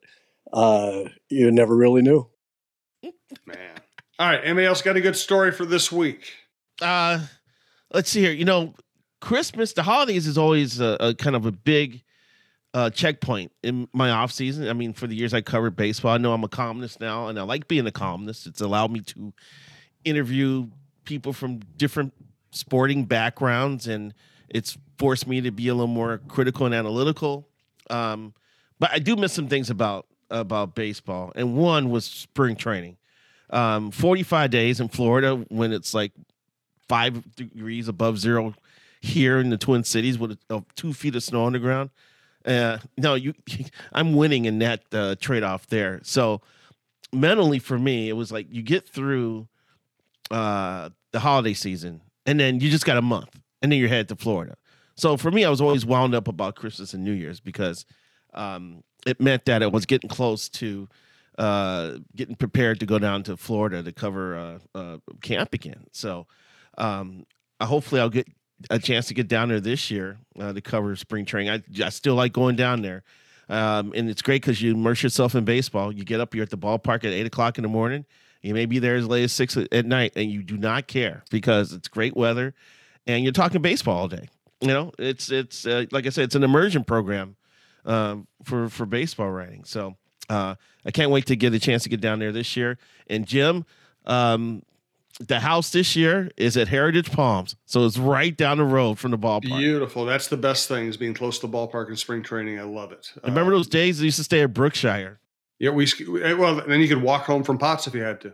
uh, 0.54 1.04
you 1.30 1.52
never 1.52 1.76
really 1.76 2.02
knew. 2.02 2.28
Man. 3.46 3.58
All 4.20 4.30
right. 4.30 4.42
Anybody 4.44 4.68
else 4.68 4.82
got 4.82 4.96
a 4.96 5.02
good 5.02 5.16
story 5.16 5.52
for 5.52 5.66
this 5.66 5.92
week? 5.92 6.34
Uh, 6.82 7.20
let's 7.92 8.10
see 8.10 8.22
here. 8.22 8.32
You 8.32 8.46
know, 8.46 8.76
Christmas, 9.22 9.74
the 9.74 9.84
holidays 9.84 10.28
is 10.28 10.38
always 10.38 10.82
a, 10.82 10.98
a 11.00 11.14
kind 11.14 11.36
of 11.36 11.46
a 11.46 11.52
big 11.52 12.04
uh, 12.74 12.90
checkpoint 12.90 13.52
in 13.64 13.88
my 13.94 14.10
off 14.10 14.32
season. 14.32 14.68
I 14.68 14.74
mean, 14.74 14.94
for 14.94 15.08
the 15.08 15.16
years 15.16 15.34
I 15.34 15.42
covered 15.42 15.76
baseball, 15.76 16.14
I 16.14 16.18
know 16.18 16.34
I'm 16.34 16.44
a 16.44 16.50
columnist 16.50 17.00
now, 17.00 17.28
and 17.28 17.40
I 17.40 17.44
like 17.44 17.68
being 17.68 17.86
a 17.88 17.92
columnist. 17.92 18.48
It's 18.48 18.62
allowed 18.62 18.92
me 18.92 19.02
to 19.02 19.32
interview 20.04 20.68
people 21.06 21.34
from 21.34 21.60
different 21.78 22.14
sporting 22.52 23.06
backgrounds, 23.06 23.88
and 23.88 24.14
it's 24.50 24.78
forced 24.98 25.28
me 25.28 25.40
to 25.42 25.52
be 25.52 25.68
a 25.68 25.74
little 25.74 25.88
more 25.88 26.20
critical 26.28 26.66
and 26.66 26.76
analytical. 26.76 27.48
Um, 27.90 28.34
but 28.80 28.92
I 28.92 29.00
do 29.00 29.16
miss 29.16 29.34
some 29.34 29.48
things 29.48 29.70
about 29.70 30.08
about 30.30 30.76
baseball, 30.76 31.32
and 31.36 31.56
one 31.56 31.90
was 31.90 32.06
spring 32.06 32.56
training. 32.56 32.98
Um, 33.50 33.92
45 33.92 34.50
days 34.50 34.80
in 34.80 34.88
Florida 34.88 35.36
when 35.50 35.74
it's 35.74 35.94
like 35.94 36.14
five 36.88 37.36
degrees 37.36 37.90
above 37.90 38.18
zero 38.18 38.56
here 39.02 39.40
in 39.40 39.50
the 39.50 39.58
Twin 39.58 39.84
Cities 39.84 40.18
with 40.18 40.38
two 40.76 40.94
feet 40.94 41.16
of 41.16 41.24
snow 41.24 41.44
on 41.44 41.54
the 41.54 41.60
ground. 41.60 41.90
Uh, 42.46 42.78
no, 42.98 43.16
you, 43.16 43.34
I'm 43.94 44.14
winning 44.14 44.46
in 44.46 44.60
that 44.60 44.84
uh, 44.92 45.16
trade 45.20 45.44
off 45.44 45.68
there. 45.68 46.00
So 46.04 46.42
mentally 47.12 47.60
for 47.60 47.78
me, 47.78 48.10
it 48.10 48.14
was 48.14 48.32
like 48.32 48.48
you 48.50 48.62
get 48.62 48.88
through 48.88 49.48
uh, 50.30 50.90
the 51.12 51.20
holiday 51.20 51.54
season, 51.54 52.02
and 52.26 52.40
then 52.40 52.60
you 52.60 52.70
just 52.70 52.86
got 52.86 52.98
a 52.98 53.02
month, 53.02 53.40
and 53.62 53.72
then 53.72 53.80
you're 53.80 53.90
headed 53.90 54.10
to 54.10 54.16
Florida. 54.16 54.56
So 54.96 55.18
for 55.18 55.32
me, 55.32 55.46
I 55.46 55.50
was 55.50 55.62
always 55.62 55.86
wound 55.86 56.14
up 56.14 56.28
about 56.28 56.56
Christmas 56.56 56.94
and 56.94 57.04
New 57.04 57.14
Year's 57.14 57.40
because 57.40 57.86
um, 58.34 58.84
it 59.06 59.20
meant 59.20 59.46
that 59.46 59.62
it 59.62 59.72
was 59.72 59.86
getting 59.86 60.10
close 60.10 60.48
to 60.50 60.88
uh, 61.38 61.98
getting 62.16 62.36
prepared 62.36 62.80
to 62.82 62.86
go 62.86 63.00
down 63.00 63.24
to 63.24 63.38
Florida 63.38 63.82
to 63.82 63.92
cover 63.92 64.36
uh, 64.36 64.78
uh, 64.78 64.98
camp 65.22 65.54
again. 65.54 65.86
So 65.92 66.28
um, 66.78 67.26
hopefully, 67.62 68.00
I'll 68.00 68.10
get 68.10 68.28
a 68.70 68.80
chance 68.80 69.08
to 69.08 69.14
get 69.14 69.28
down 69.28 69.50
there 69.50 69.60
this 69.60 69.92
year 69.92 70.18
uh, 70.40 70.54
to 70.54 70.62
cover 70.62 70.96
spring 70.96 71.26
training. 71.26 71.50
I, 71.52 71.86
I 71.86 71.90
still 71.90 72.16
like 72.16 72.34
going 72.34 72.56
down 72.56 72.82
there. 72.82 73.04
Um, 73.50 73.92
and 73.96 74.10
it's 74.10 74.22
great 74.22 74.42
because 74.42 74.62
you 74.62 74.74
immerse 74.74 75.04
yourself 75.04 75.36
in 75.36 75.44
baseball. 75.44 75.92
You 75.92 76.06
get 76.06 76.22
up, 76.22 76.34
you're 76.34 76.44
at 76.44 76.50
the 76.50 76.58
ballpark 76.58 77.04
at 77.04 77.08
eight 77.08 77.26
o'clock 77.26 77.58
in 77.58 77.64
the 77.64 77.68
morning. 77.68 78.06
You 78.42 78.54
may 78.54 78.66
be 78.66 78.80
there 78.80 78.96
as 78.96 79.08
late 79.08 79.24
as 79.24 79.34
six 79.34 79.58
at 79.58 79.86
night, 79.86 80.14
and 80.16 80.32
you 80.32 80.42
do 80.42 80.58
not 80.58 80.88
care 80.88 81.24
because 81.30 81.74
it's 81.74 81.88
great 81.88 82.16
weather, 82.16 82.56
and 83.06 83.24
you're 83.24 83.34
talking 83.34 83.62
baseball 83.62 83.98
all 83.98 84.08
day. 84.08 84.30
You 84.62 84.70
know, 84.70 84.92
it's 84.98 85.30
it's 85.32 85.66
uh, 85.66 85.86
like 85.92 86.08
I 86.08 86.10
said, 86.10 86.24
it's 86.26 86.36
an 86.36 86.44
immersion 86.44 86.84
program 86.84 87.36
um, 87.86 88.28
for 88.44 88.70
for 88.70 88.86
baseball 88.86 89.30
writing. 89.30 89.64
So 89.66 89.96
uh, 90.30 90.56
I 90.86 90.92
can't 90.92 91.12
wait 91.12 91.28
to 91.28 91.36
get 91.36 91.54
a 91.54 91.60
chance 91.60 91.84
to 91.84 91.90
get 91.90 92.02
down 92.02 92.20
there 92.20 92.32
this 92.32 92.56
year. 92.56 92.78
And 93.08 93.28
Jim, 93.28 93.66
um, 94.06 94.64
the 95.20 95.40
house 95.40 95.72
this 95.72 95.96
year 95.96 96.30
is 96.38 96.58
at 96.58 96.68
Heritage 96.68 97.12
Palms, 97.12 97.56
so 97.66 97.86
it's 97.86 97.98
right 97.98 98.36
down 98.36 98.58
the 98.58 98.66
road 98.66 99.00
from 99.00 99.12
the 99.12 99.18
ballpark. 99.18 99.58
Beautiful. 99.58 100.06
That's 100.06 100.28
the 100.28 100.38
best 100.38 100.68
thing 100.68 100.88
is 100.88 100.98
being 100.98 101.14
close 101.14 101.40
to 101.40 101.48
the 101.48 101.54
ballpark 101.54 101.90
in 101.90 101.96
spring 101.96 102.24
training. 102.24 102.60
I 102.60 102.64
love 102.64 102.92
it. 102.92 103.12
Remember 103.24 103.54
uh, 103.54 103.58
those 103.58 103.68
days 103.68 104.02
I 104.02 104.06
used 104.06 104.18
to 104.18 104.24
stay 104.24 104.42
at 104.42 104.54
Brookshire? 104.54 105.20
Yeah, 105.60 105.70
we 105.72 105.88
well 106.38 106.62
then 106.68 106.82
you 106.82 106.88
could 106.88 107.02
walk 107.02 107.26
home 107.26 107.44
from 107.44 107.58
Potts 107.58 107.88
if 107.88 107.94
you 107.94 108.02
had 108.02 108.22
to. 108.22 108.34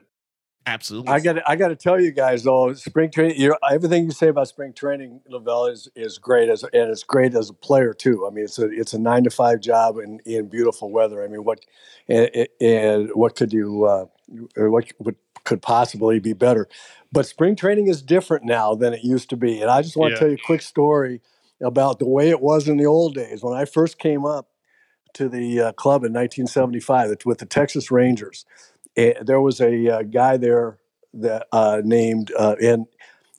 Absolutely. 0.67 1.13
I 1.13 1.21
got 1.21 1.49
I 1.49 1.55
got 1.55 1.69
to 1.69 1.77
tell 1.77 1.99
you 1.99 2.11
guys 2.11 2.43
though, 2.43 2.73
spring 2.73 3.09
training. 3.09 3.39
You 3.39 3.49
know, 3.49 3.57
everything 3.71 4.03
you 4.03 4.11
say 4.11 4.27
about 4.27 4.49
spring 4.49 4.73
training, 4.73 5.21
LaVelle 5.29 5.67
is 5.67 5.87
is 5.95 6.17
great 6.17 6.49
as 6.49 6.63
and 6.63 6.91
it's 6.91 7.03
great 7.03 7.33
as 7.35 7.49
a 7.49 7.53
player 7.53 7.93
too. 7.93 8.27
I 8.27 8.31
mean, 8.31 8.43
it's 8.43 8.59
a 8.59 8.69
it's 8.69 8.93
a 8.93 8.99
nine 8.99 9.23
to 9.23 9.29
five 9.29 9.61
job 9.61 9.97
in 9.97 10.19
in 10.25 10.49
beautiful 10.49 10.91
weather. 10.91 11.23
I 11.23 11.27
mean, 11.27 11.45
what 11.45 11.61
and, 12.09 12.29
and 12.59 13.09
what 13.13 13.37
could 13.37 13.53
you 13.53 13.85
uh, 13.85 14.05
what 14.57 14.91
what 14.97 15.15
could 15.47 15.61
possibly 15.61 16.19
be 16.19 16.33
better. 16.33 16.67
But 17.11 17.25
spring 17.25 17.55
training 17.55 17.87
is 17.87 18.01
different 18.01 18.43
now 18.43 18.75
than 18.75 18.93
it 18.93 19.03
used 19.03 19.29
to 19.29 19.37
be. 19.37 19.61
And 19.61 19.71
I 19.71 19.81
just 19.81 19.95
want 19.95 20.11
yeah. 20.11 20.15
to 20.15 20.19
tell 20.19 20.29
you 20.29 20.35
a 20.35 20.45
quick 20.45 20.61
story 20.61 21.21
about 21.63 21.99
the 21.99 22.07
way 22.07 22.29
it 22.29 22.41
was 22.41 22.67
in 22.67 22.75
the 22.75 22.85
old 22.85 23.15
days. 23.15 23.41
When 23.41 23.57
I 23.57 23.63
first 23.63 23.97
came 23.97 24.25
up 24.25 24.49
to 25.13 25.29
the 25.29 25.61
uh, 25.61 25.71
club 25.71 26.03
in 26.03 26.11
1975 26.11 27.15
with 27.25 27.37
the 27.37 27.45
Texas 27.45 27.89
Rangers, 27.89 28.45
eh, 28.97 29.13
there 29.21 29.39
was 29.39 29.61
a 29.61 29.99
uh, 29.99 30.01
guy 30.03 30.35
there 30.35 30.79
that 31.13 31.47
uh, 31.53 31.81
named, 31.81 32.33
uh, 32.37 32.57
and 32.61 32.85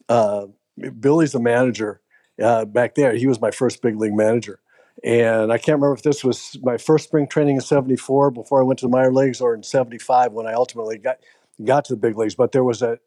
uh, 0.09 0.47
Billy's 0.99 1.33
the 1.33 1.41
manager 1.41 2.01
uh, 2.43 2.65
back 2.65 2.95
there. 2.95 3.15
He 3.15 3.27
was 3.27 3.39
my 3.39 3.51
first 3.51 3.83
big 3.83 4.01
league 4.01 4.15
manager. 4.15 4.61
And 5.05 5.53
I 5.53 5.59
can't 5.59 5.77
remember 5.77 5.93
if 5.93 6.03
this 6.03 6.25
was 6.25 6.57
my 6.63 6.79
first 6.79 7.05
spring 7.05 7.29
training 7.29 7.57
in 7.57 7.61
74 7.61 8.31
before 8.31 8.61
I 8.61 8.65
went 8.65 8.79
to 8.81 8.87
the 8.87 8.91
minor 8.91 9.13
leagues 9.13 9.41
or 9.41 9.55
in 9.55 9.63
75 9.63 10.33
when 10.33 10.47
I 10.47 10.55
ultimately 10.55 10.99
got 10.99 11.19
got 11.65 11.85
to 11.87 11.95
the 11.95 12.01
big 12.01 12.17
leagues. 12.17 12.35
But 12.35 12.53
there 12.53 12.65
was 12.65 12.83
a 12.83 12.99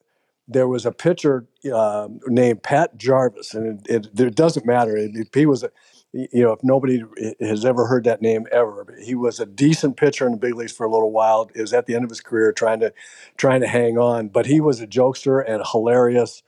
there 0.48 0.68
was 0.68 0.86
a 0.86 0.92
pitcher 0.92 1.48
uh, 1.74 2.08
named 2.28 2.64
Pat 2.64 2.98
Jarvis, 2.98 3.54
and 3.54 3.86
it, 3.88 4.10
it, 4.10 4.20
it 4.20 4.36
doesn't 4.36 4.66
matter. 4.66 4.98
It, 4.98 5.30
he 5.34 5.46
was 5.46 5.64
a 5.64 5.72
you 6.14 6.44
know, 6.44 6.52
if 6.52 6.60
nobody 6.62 7.04
has 7.40 7.64
ever 7.64 7.88
heard 7.88 8.04
that 8.04 8.22
name 8.22 8.46
ever, 8.52 8.98
he 9.02 9.16
was 9.16 9.40
a 9.40 9.46
decent 9.46 9.96
pitcher 9.96 10.26
in 10.26 10.34
the 10.34 10.38
big 10.38 10.56
leagues 10.56 10.74
for 10.74 10.86
a 10.86 10.92
little 10.92 11.12
while. 11.12 11.50
He 11.56 11.62
was 11.62 11.74
at 11.74 11.86
the 11.86 11.96
end 11.96 12.04
of 12.04 12.10
his 12.10 12.20
career 12.20 12.52
trying 12.52 12.82
to 12.82 12.94
trying 13.38 13.62
to 13.62 13.68
hang 13.68 13.98
on, 13.98 14.28
but 14.28 14.46
he 14.46 14.60
was 14.60 14.82
a 14.82 14.88
jokester 14.88 15.44
and 15.46 15.64
hilarious 15.72 16.44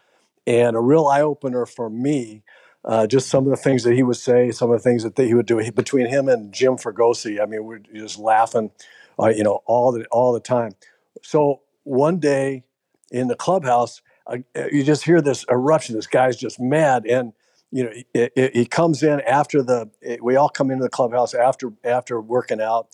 and 0.45 0.75
a 0.75 0.81
real 0.81 1.07
eye 1.07 1.21
opener 1.21 1.65
for 1.65 1.89
me. 1.89 2.43
Uh, 2.83 3.07
just 3.07 3.29
some 3.29 3.45
of 3.45 3.49
the 3.51 3.55
things 3.55 3.83
that 3.83 3.93
he 3.93 4.03
would 4.03 4.17
say, 4.17 4.51
some 4.51 4.69
of 4.69 4.77
the 4.77 4.83
things 4.83 5.03
that 5.03 5.17
he 5.17 5.33
would 5.33 5.45
do 5.45 5.71
between 5.71 6.07
him 6.07 6.27
and 6.27 6.53
Jim 6.53 6.75
Fregosi. 6.75 7.41
I 7.41 7.45
mean, 7.45 7.63
we're 7.63 7.79
just 7.79 8.19
laughing, 8.19 8.71
uh, 9.17 9.29
you 9.29 9.43
know, 9.43 9.61
all 9.65 9.93
the 9.93 10.05
all 10.07 10.33
the 10.33 10.41
time. 10.41 10.73
So 11.21 11.61
one 11.83 12.19
day 12.19 12.63
in 13.11 13.27
the 13.27 13.35
clubhouse, 13.35 14.01
uh, 14.27 14.37
you 14.71 14.83
just 14.83 15.03
hear 15.03 15.21
this 15.21 15.45
eruption. 15.49 15.95
This 15.95 16.07
guy's 16.07 16.37
just 16.37 16.59
mad, 16.59 17.05
and 17.05 17.33
you 17.71 17.83
know 17.83 17.91
it, 18.13 18.55
he 18.55 18.65
comes 18.65 19.03
in 19.03 19.21
after 19.21 19.61
the. 19.61 19.89
It, 20.01 20.23
we 20.23 20.35
all 20.35 20.49
come 20.49 20.71
into 20.71 20.83
the 20.83 20.89
clubhouse 20.89 21.33
after 21.33 21.73
after 21.83 22.21
working 22.21 22.61
out, 22.61 22.87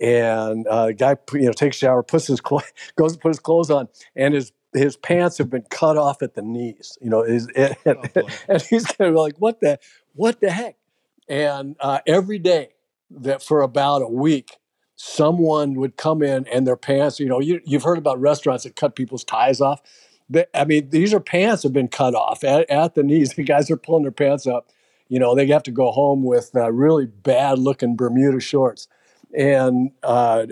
and 0.00 0.66
uh, 0.68 0.92
guy 0.92 1.16
you 1.32 1.46
know 1.46 1.52
takes 1.52 1.76
a 1.76 1.80
shower, 1.80 2.02
puts 2.02 2.26
his 2.28 2.40
clo- 2.40 2.60
goes 2.96 3.14
to 3.14 3.18
put 3.18 3.28
his 3.28 3.40
clothes 3.40 3.70
on, 3.70 3.88
and 4.14 4.34
his 4.34 4.52
his 4.72 4.96
pants 4.96 5.38
have 5.38 5.50
been 5.50 5.64
cut 5.70 5.96
off 5.96 6.22
at 6.22 6.34
the 6.34 6.42
knees. 6.42 6.96
You 7.00 7.10
know, 7.10 7.22
his, 7.24 7.48
and, 7.56 7.76
oh, 7.86 8.28
and 8.48 8.62
he's 8.62 8.86
gonna 8.86 9.10
be 9.10 9.18
like, 9.18 9.36
"What 9.38 9.60
the 9.60 9.78
what 10.14 10.40
the 10.40 10.50
heck?" 10.50 10.76
And 11.28 11.76
uh, 11.80 12.00
every 12.06 12.38
day 12.38 12.70
that 13.10 13.42
for 13.42 13.62
about 13.62 14.02
a 14.02 14.08
week, 14.08 14.56
someone 14.96 15.74
would 15.74 15.96
come 15.96 16.22
in 16.22 16.46
and 16.48 16.66
their 16.66 16.76
pants, 16.76 17.20
you 17.20 17.28
know, 17.28 17.40
you, 17.40 17.60
you've 17.64 17.82
heard 17.82 17.98
about 17.98 18.20
restaurants 18.20 18.64
that 18.64 18.76
cut 18.76 18.96
people's 18.96 19.24
ties 19.24 19.60
off. 19.60 19.80
I 20.54 20.64
mean, 20.64 20.88
these 20.90 21.14
are 21.14 21.20
pants 21.20 21.62
have 21.62 21.72
been 21.72 21.88
cut 21.88 22.14
off 22.14 22.42
at, 22.42 22.68
at 22.68 22.94
the 22.94 23.02
knees. 23.02 23.32
The 23.36 23.44
guys 23.44 23.70
are 23.70 23.76
pulling 23.76 24.02
their 24.02 24.10
pants 24.10 24.46
up. 24.46 24.70
You 25.08 25.20
know, 25.20 25.36
they 25.36 25.46
have 25.48 25.62
to 25.64 25.70
go 25.70 25.92
home 25.92 26.24
with 26.24 26.50
uh, 26.56 26.72
really 26.72 27.06
bad 27.06 27.58
looking 27.58 27.94
Bermuda 27.94 28.40
shorts. 28.40 28.88
And, 29.36 29.92
uh, 30.02 30.46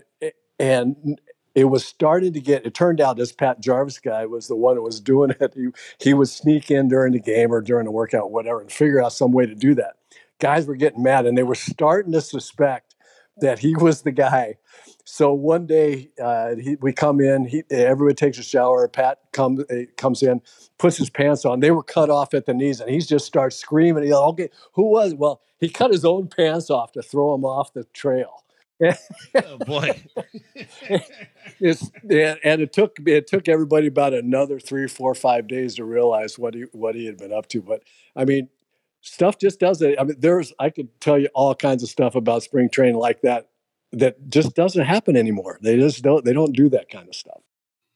and 0.60 1.18
it 1.54 1.64
was 1.64 1.84
starting 1.84 2.34
to 2.34 2.40
get, 2.40 2.66
it 2.66 2.74
turned 2.74 3.00
out 3.00 3.16
this 3.16 3.32
Pat 3.32 3.60
Jarvis 3.60 3.98
guy 3.98 4.26
was 4.26 4.46
the 4.46 4.54
one 4.54 4.76
that 4.76 4.82
was 4.82 5.00
doing 5.00 5.34
it. 5.40 5.54
He, 5.54 5.68
he 5.98 6.14
would 6.14 6.28
sneak 6.28 6.70
in 6.70 6.88
during 6.88 7.12
the 7.12 7.18
game 7.18 7.52
or 7.52 7.62
during 7.62 7.86
the 7.86 7.90
workout, 7.90 8.30
whatever, 8.30 8.60
and 8.60 8.70
figure 8.70 9.02
out 9.02 9.12
some 9.12 9.32
way 9.32 9.46
to 9.46 9.54
do 9.54 9.74
that. 9.74 9.94
Guys 10.38 10.66
were 10.66 10.76
getting 10.76 11.02
mad 11.02 11.26
and 11.26 11.36
they 11.36 11.42
were 11.42 11.54
starting 11.54 12.12
to 12.12 12.20
suspect 12.20 12.93
that 13.38 13.58
he 13.58 13.74
was 13.74 14.02
the 14.02 14.12
guy 14.12 14.56
so 15.04 15.34
one 15.34 15.66
day 15.66 16.10
uh, 16.20 16.56
he, 16.56 16.76
we 16.80 16.92
come 16.92 17.20
in, 17.20 17.44
he, 17.46 17.62
everybody 17.70 18.14
takes 18.14 18.38
a 18.38 18.42
shower. 18.42 18.88
Pat 18.88 19.18
comes 19.32 19.60
uh, 19.70 19.84
comes 19.96 20.22
in, 20.22 20.40
puts 20.78 20.96
his 20.96 21.10
pants 21.10 21.44
on. 21.44 21.60
They 21.60 21.70
were 21.70 21.82
cut 21.82 22.10
off 22.10 22.32
at 22.34 22.46
the 22.46 22.54
knees, 22.54 22.80
and 22.80 22.90
he 22.90 22.98
just 22.98 23.26
starts 23.26 23.56
screaming. 23.56 24.04
He 24.04 24.12
okay, 24.12 24.48
who 24.72 24.90
was? 24.90 25.12
It? 25.12 25.18
Well, 25.18 25.42
he 25.60 25.68
cut 25.68 25.90
his 25.90 26.04
own 26.04 26.28
pants 26.28 26.70
off 26.70 26.92
to 26.92 27.02
throw 27.02 27.32
them 27.32 27.44
off 27.44 27.74
the 27.74 27.84
trail. 27.92 28.44
oh 28.82 29.58
boy! 29.58 30.02
it's 31.60 31.90
and 32.10 32.60
it 32.60 32.72
took 32.72 32.96
it 33.06 33.26
took 33.26 33.48
everybody 33.48 33.86
about 33.86 34.14
another 34.14 34.58
three, 34.58 34.88
four, 34.88 35.14
five 35.14 35.46
days 35.46 35.76
to 35.76 35.84
realize 35.84 36.38
what 36.38 36.54
he 36.54 36.64
what 36.72 36.94
he 36.94 37.06
had 37.06 37.18
been 37.18 37.32
up 37.32 37.46
to. 37.48 37.62
But 37.62 37.82
I 38.16 38.24
mean, 38.24 38.48
stuff 39.04 39.38
just 39.38 39.60
does 39.60 39.80
it. 39.82 39.96
I 40.00 40.04
mean, 40.04 40.16
there's 40.18 40.52
I 40.58 40.70
could 40.70 40.88
tell 41.00 41.18
you 41.18 41.28
all 41.34 41.54
kinds 41.54 41.82
of 41.82 41.88
stuff 41.88 42.14
about 42.14 42.42
spring 42.42 42.68
training 42.68 42.96
like 42.96 43.22
that 43.22 43.48
that 43.92 44.28
just 44.28 44.56
doesn't 44.56 44.84
happen 44.84 45.16
anymore. 45.16 45.58
They 45.62 45.76
just 45.76 46.02
don't 46.02 46.24
they 46.24 46.32
don't 46.32 46.54
do 46.54 46.68
that 46.70 46.88
kind 46.88 47.08
of 47.08 47.14
stuff. 47.14 47.40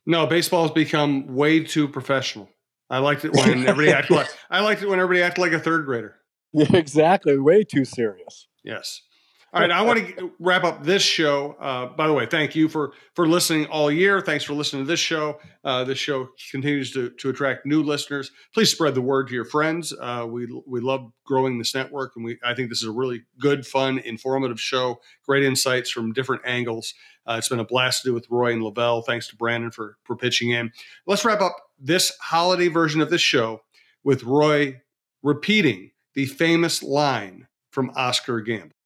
No, 0.07 0.27
baseball's 0.27 0.71
become 0.71 1.35
way 1.35 1.61
too 1.65 1.89
professional. 1.89 2.49
I 2.91 2.99
liked 2.99 3.25
it 3.25 3.33
when 3.33 3.67
everybody 3.67 3.91
acted 3.91 4.17
like 4.17 4.29
I 4.51 4.61
liked 4.61 4.83
it 4.83 4.89
when 4.89 5.01
everybody 5.01 5.23
acted 5.23 5.41
like 5.41 5.53
a 5.53 5.61
third 5.61 5.87
grader. 5.87 6.15
Yeah, 6.53 6.77
exactly. 6.77 7.39
Way 7.39 7.65
too 7.65 7.85
serious. 7.85 8.47
Yes. 8.65 9.03
All 9.51 9.63
right, 9.63 9.71
I 9.71 9.81
want 9.81 10.07
to 10.19 10.31
wrap 10.39 10.63
up 10.65 10.85
this 10.85 11.03
show. 11.03 11.57
Uh, 11.59 11.87
by 11.87 12.07
the 12.07 12.13
way, 12.13 12.27
thank 12.27 12.55
you 12.55 12.69
for 12.69 12.93
for 13.15 13.27
listening 13.27 13.65
all 13.67 13.91
year. 13.91 14.21
Thanks 14.21 14.45
for 14.45 14.53
listening 14.53 14.83
to 14.85 14.87
this 14.87 15.01
show. 15.01 15.41
Uh, 15.65 15.85
this 15.85 15.97
show 15.97 16.29
continues 16.51 16.93
to, 16.93 17.09
to 17.11 17.31
attract 17.31 17.65
new 17.65 17.83
listeners. 17.83 18.31
Please 18.53 18.71
spread 18.71 18.95
the 18.95 19.01
word 19.01 19.29
to 19.29 19.35
your 19.35 19.47
friends. 19.47 19.95
Uh, 19.99 20.27
we 20.29 20.47
we 20.67 20.81
love 20.81 21.11
growing 21.25 21.57
this 21.57 21.75
network, 21.75 22.13
and 22.15 22.27
we 22.27 22.39
I 22.45 22.53
think 22.53 22.69
this 22.69 22.83
is 22.83 22.89
a 22.89 22.93
really 22.93 23.23
good, 23.41 23.67
fun, 23.67 23.99
informative 24.01 24.61
show. 24.61 25.01
Great 25.25 25.45
insights 25.45 25.89
from 25.91 26.13
different 26.13 26.43
angles. 26.45 26.93
Uh, 27.27 27.37
it's 27.39 27.49
been 27.49 27.59
a 27.59 27.65
blast 27.65 28.03
to 28.03 28.11
do 28.11 28.15
with 28.15 28.29
Roy 28.29 28.53
and 28.53 28.63
LaVelle. 28.63 29.01
Thanks 29.01 29.29
to 29.29 29.37
Brandon 29.37 29.71
for 29.71 29.97
for 30.05 30.15
pitching 30.15 30.51
in. 30.51 30.73
Let's 31.07 31.25
wrap 31.25 31.41
up 31.41 31.57
this 31.79 32.13
holiday 32.21 32.69
version 32.69 33.01
of 33.01 33.09
this 33.09 33.23
show 33.23 33.63
with 34.05 34.25
Roy 34.25 34.83
repeating 35.23 35.93
the 36.13 36.27
famous 36.27 36.83
line 36.83 37.49
from 37.71 37.91
Oscar 37.97 38.43
Gamble. 38.43 38.78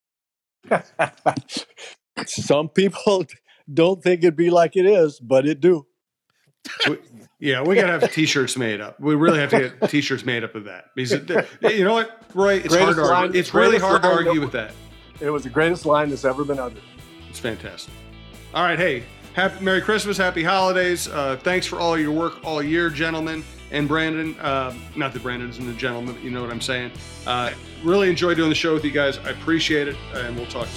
Some 2.27 2.69
people 2.69 3.25
don't 3.73 4.03
think 4.03 4.23
it'd 4.23 4.37
be 4.37 4.51
like 4.51 4.77
it 4.77 4.87
is, 4.87 5.19
but 5.21 5.47
it 5.47 5.61
do. 5.61 5.87
We, 6.89 6.99
yeah, 7.41 7.63
we 7.63 7.75
gotta 7.75 7.99
have 7.99 8.13
t-shirts 8.13 8.57
made 8.57 8.81
up. 8.81 9.01
We 9.01 9.15
really 9.17 9.41
have 9.41 9.51
to 9.51 9.73
get 9.81 9.91
t-shirts 9.91 10.25
made 10.25 10.45
up 10.45 10.55
of 10.55 10.65
that 10.65 10.87
because 10.95 11.13
it, 11.13 11.29
you 11.63 11.85
know 11.85 11.95
what, 11.95 12.23
Roy? 12.35 12.55
It's 12.55 12.69
greatest 12.69 12.79
hard 12.79 12.97
to 12.97 13.03
argue. 13.03 13.15
line, 13.15 13.37
It's 13.37 13.55
really 13.55 13.79
hard 13.79 14.03
to 14.03 14.09
argue 14.09 14.41
with 14.41 14.53
that. 14.53 14.73
It 15.21 15.31
was 15.31 15.43
the 15.43 15.51
greatest 15.51 15.85
line 15.85 16.11
that's 16.11 16.25
ever 16.25 16.45
been 16.45 16.59
uttered. 16.59 16.83
It's 17.29 17.39
fantastic. 17.41 17.93
All 18.55 18.63
right, 18.63 18.79
hey, 18.79 19.05
happy 19.35 19.65
Merry 19.65 19.81
Christmas, 19.81 20.17
Happy 20.17 20.43
Holidays. 20.43 21.09
Uh, 21.09 21.37
thanks 21.43 21.67
for 21.67 21.81
all 21.81 21.99
your 21.99 22.13
work 22.13 22.45
all 22.45 22.63
year, 22.63 22.91
gentlemen. 22.91 23.45
And 23.71 23.89
Brandon, 23.89 24.39
uh, 24.41 24.75
not 24.97 25.13
that 25.15 25.23
Brandon 25.23 25.49
isn't 25.49 25.69
a 25.69 25.75
gentleman, 25.75 26.15
but 26.15 26.23
you 26.23 26.31
know 26.31 26.43
what 26.43 26.51
I'm 26.51 26.61
saying. 26.61 26.91
Uh, 27.27 27.53
really 27.83 28.11
enjoy 28.11 28.35
doing 28.35 28.51
the 28.51 28.55
show 28.55 28.75
with 28.75 28.85
you 28.85 28.91
guys. 28.91 29.19
I 29.19 29.31
appreciate 29.31 29.89
it, 29.89 29.97
and 30.15 30.37
we'll 30.37 30.47
talk. 30.47 30.69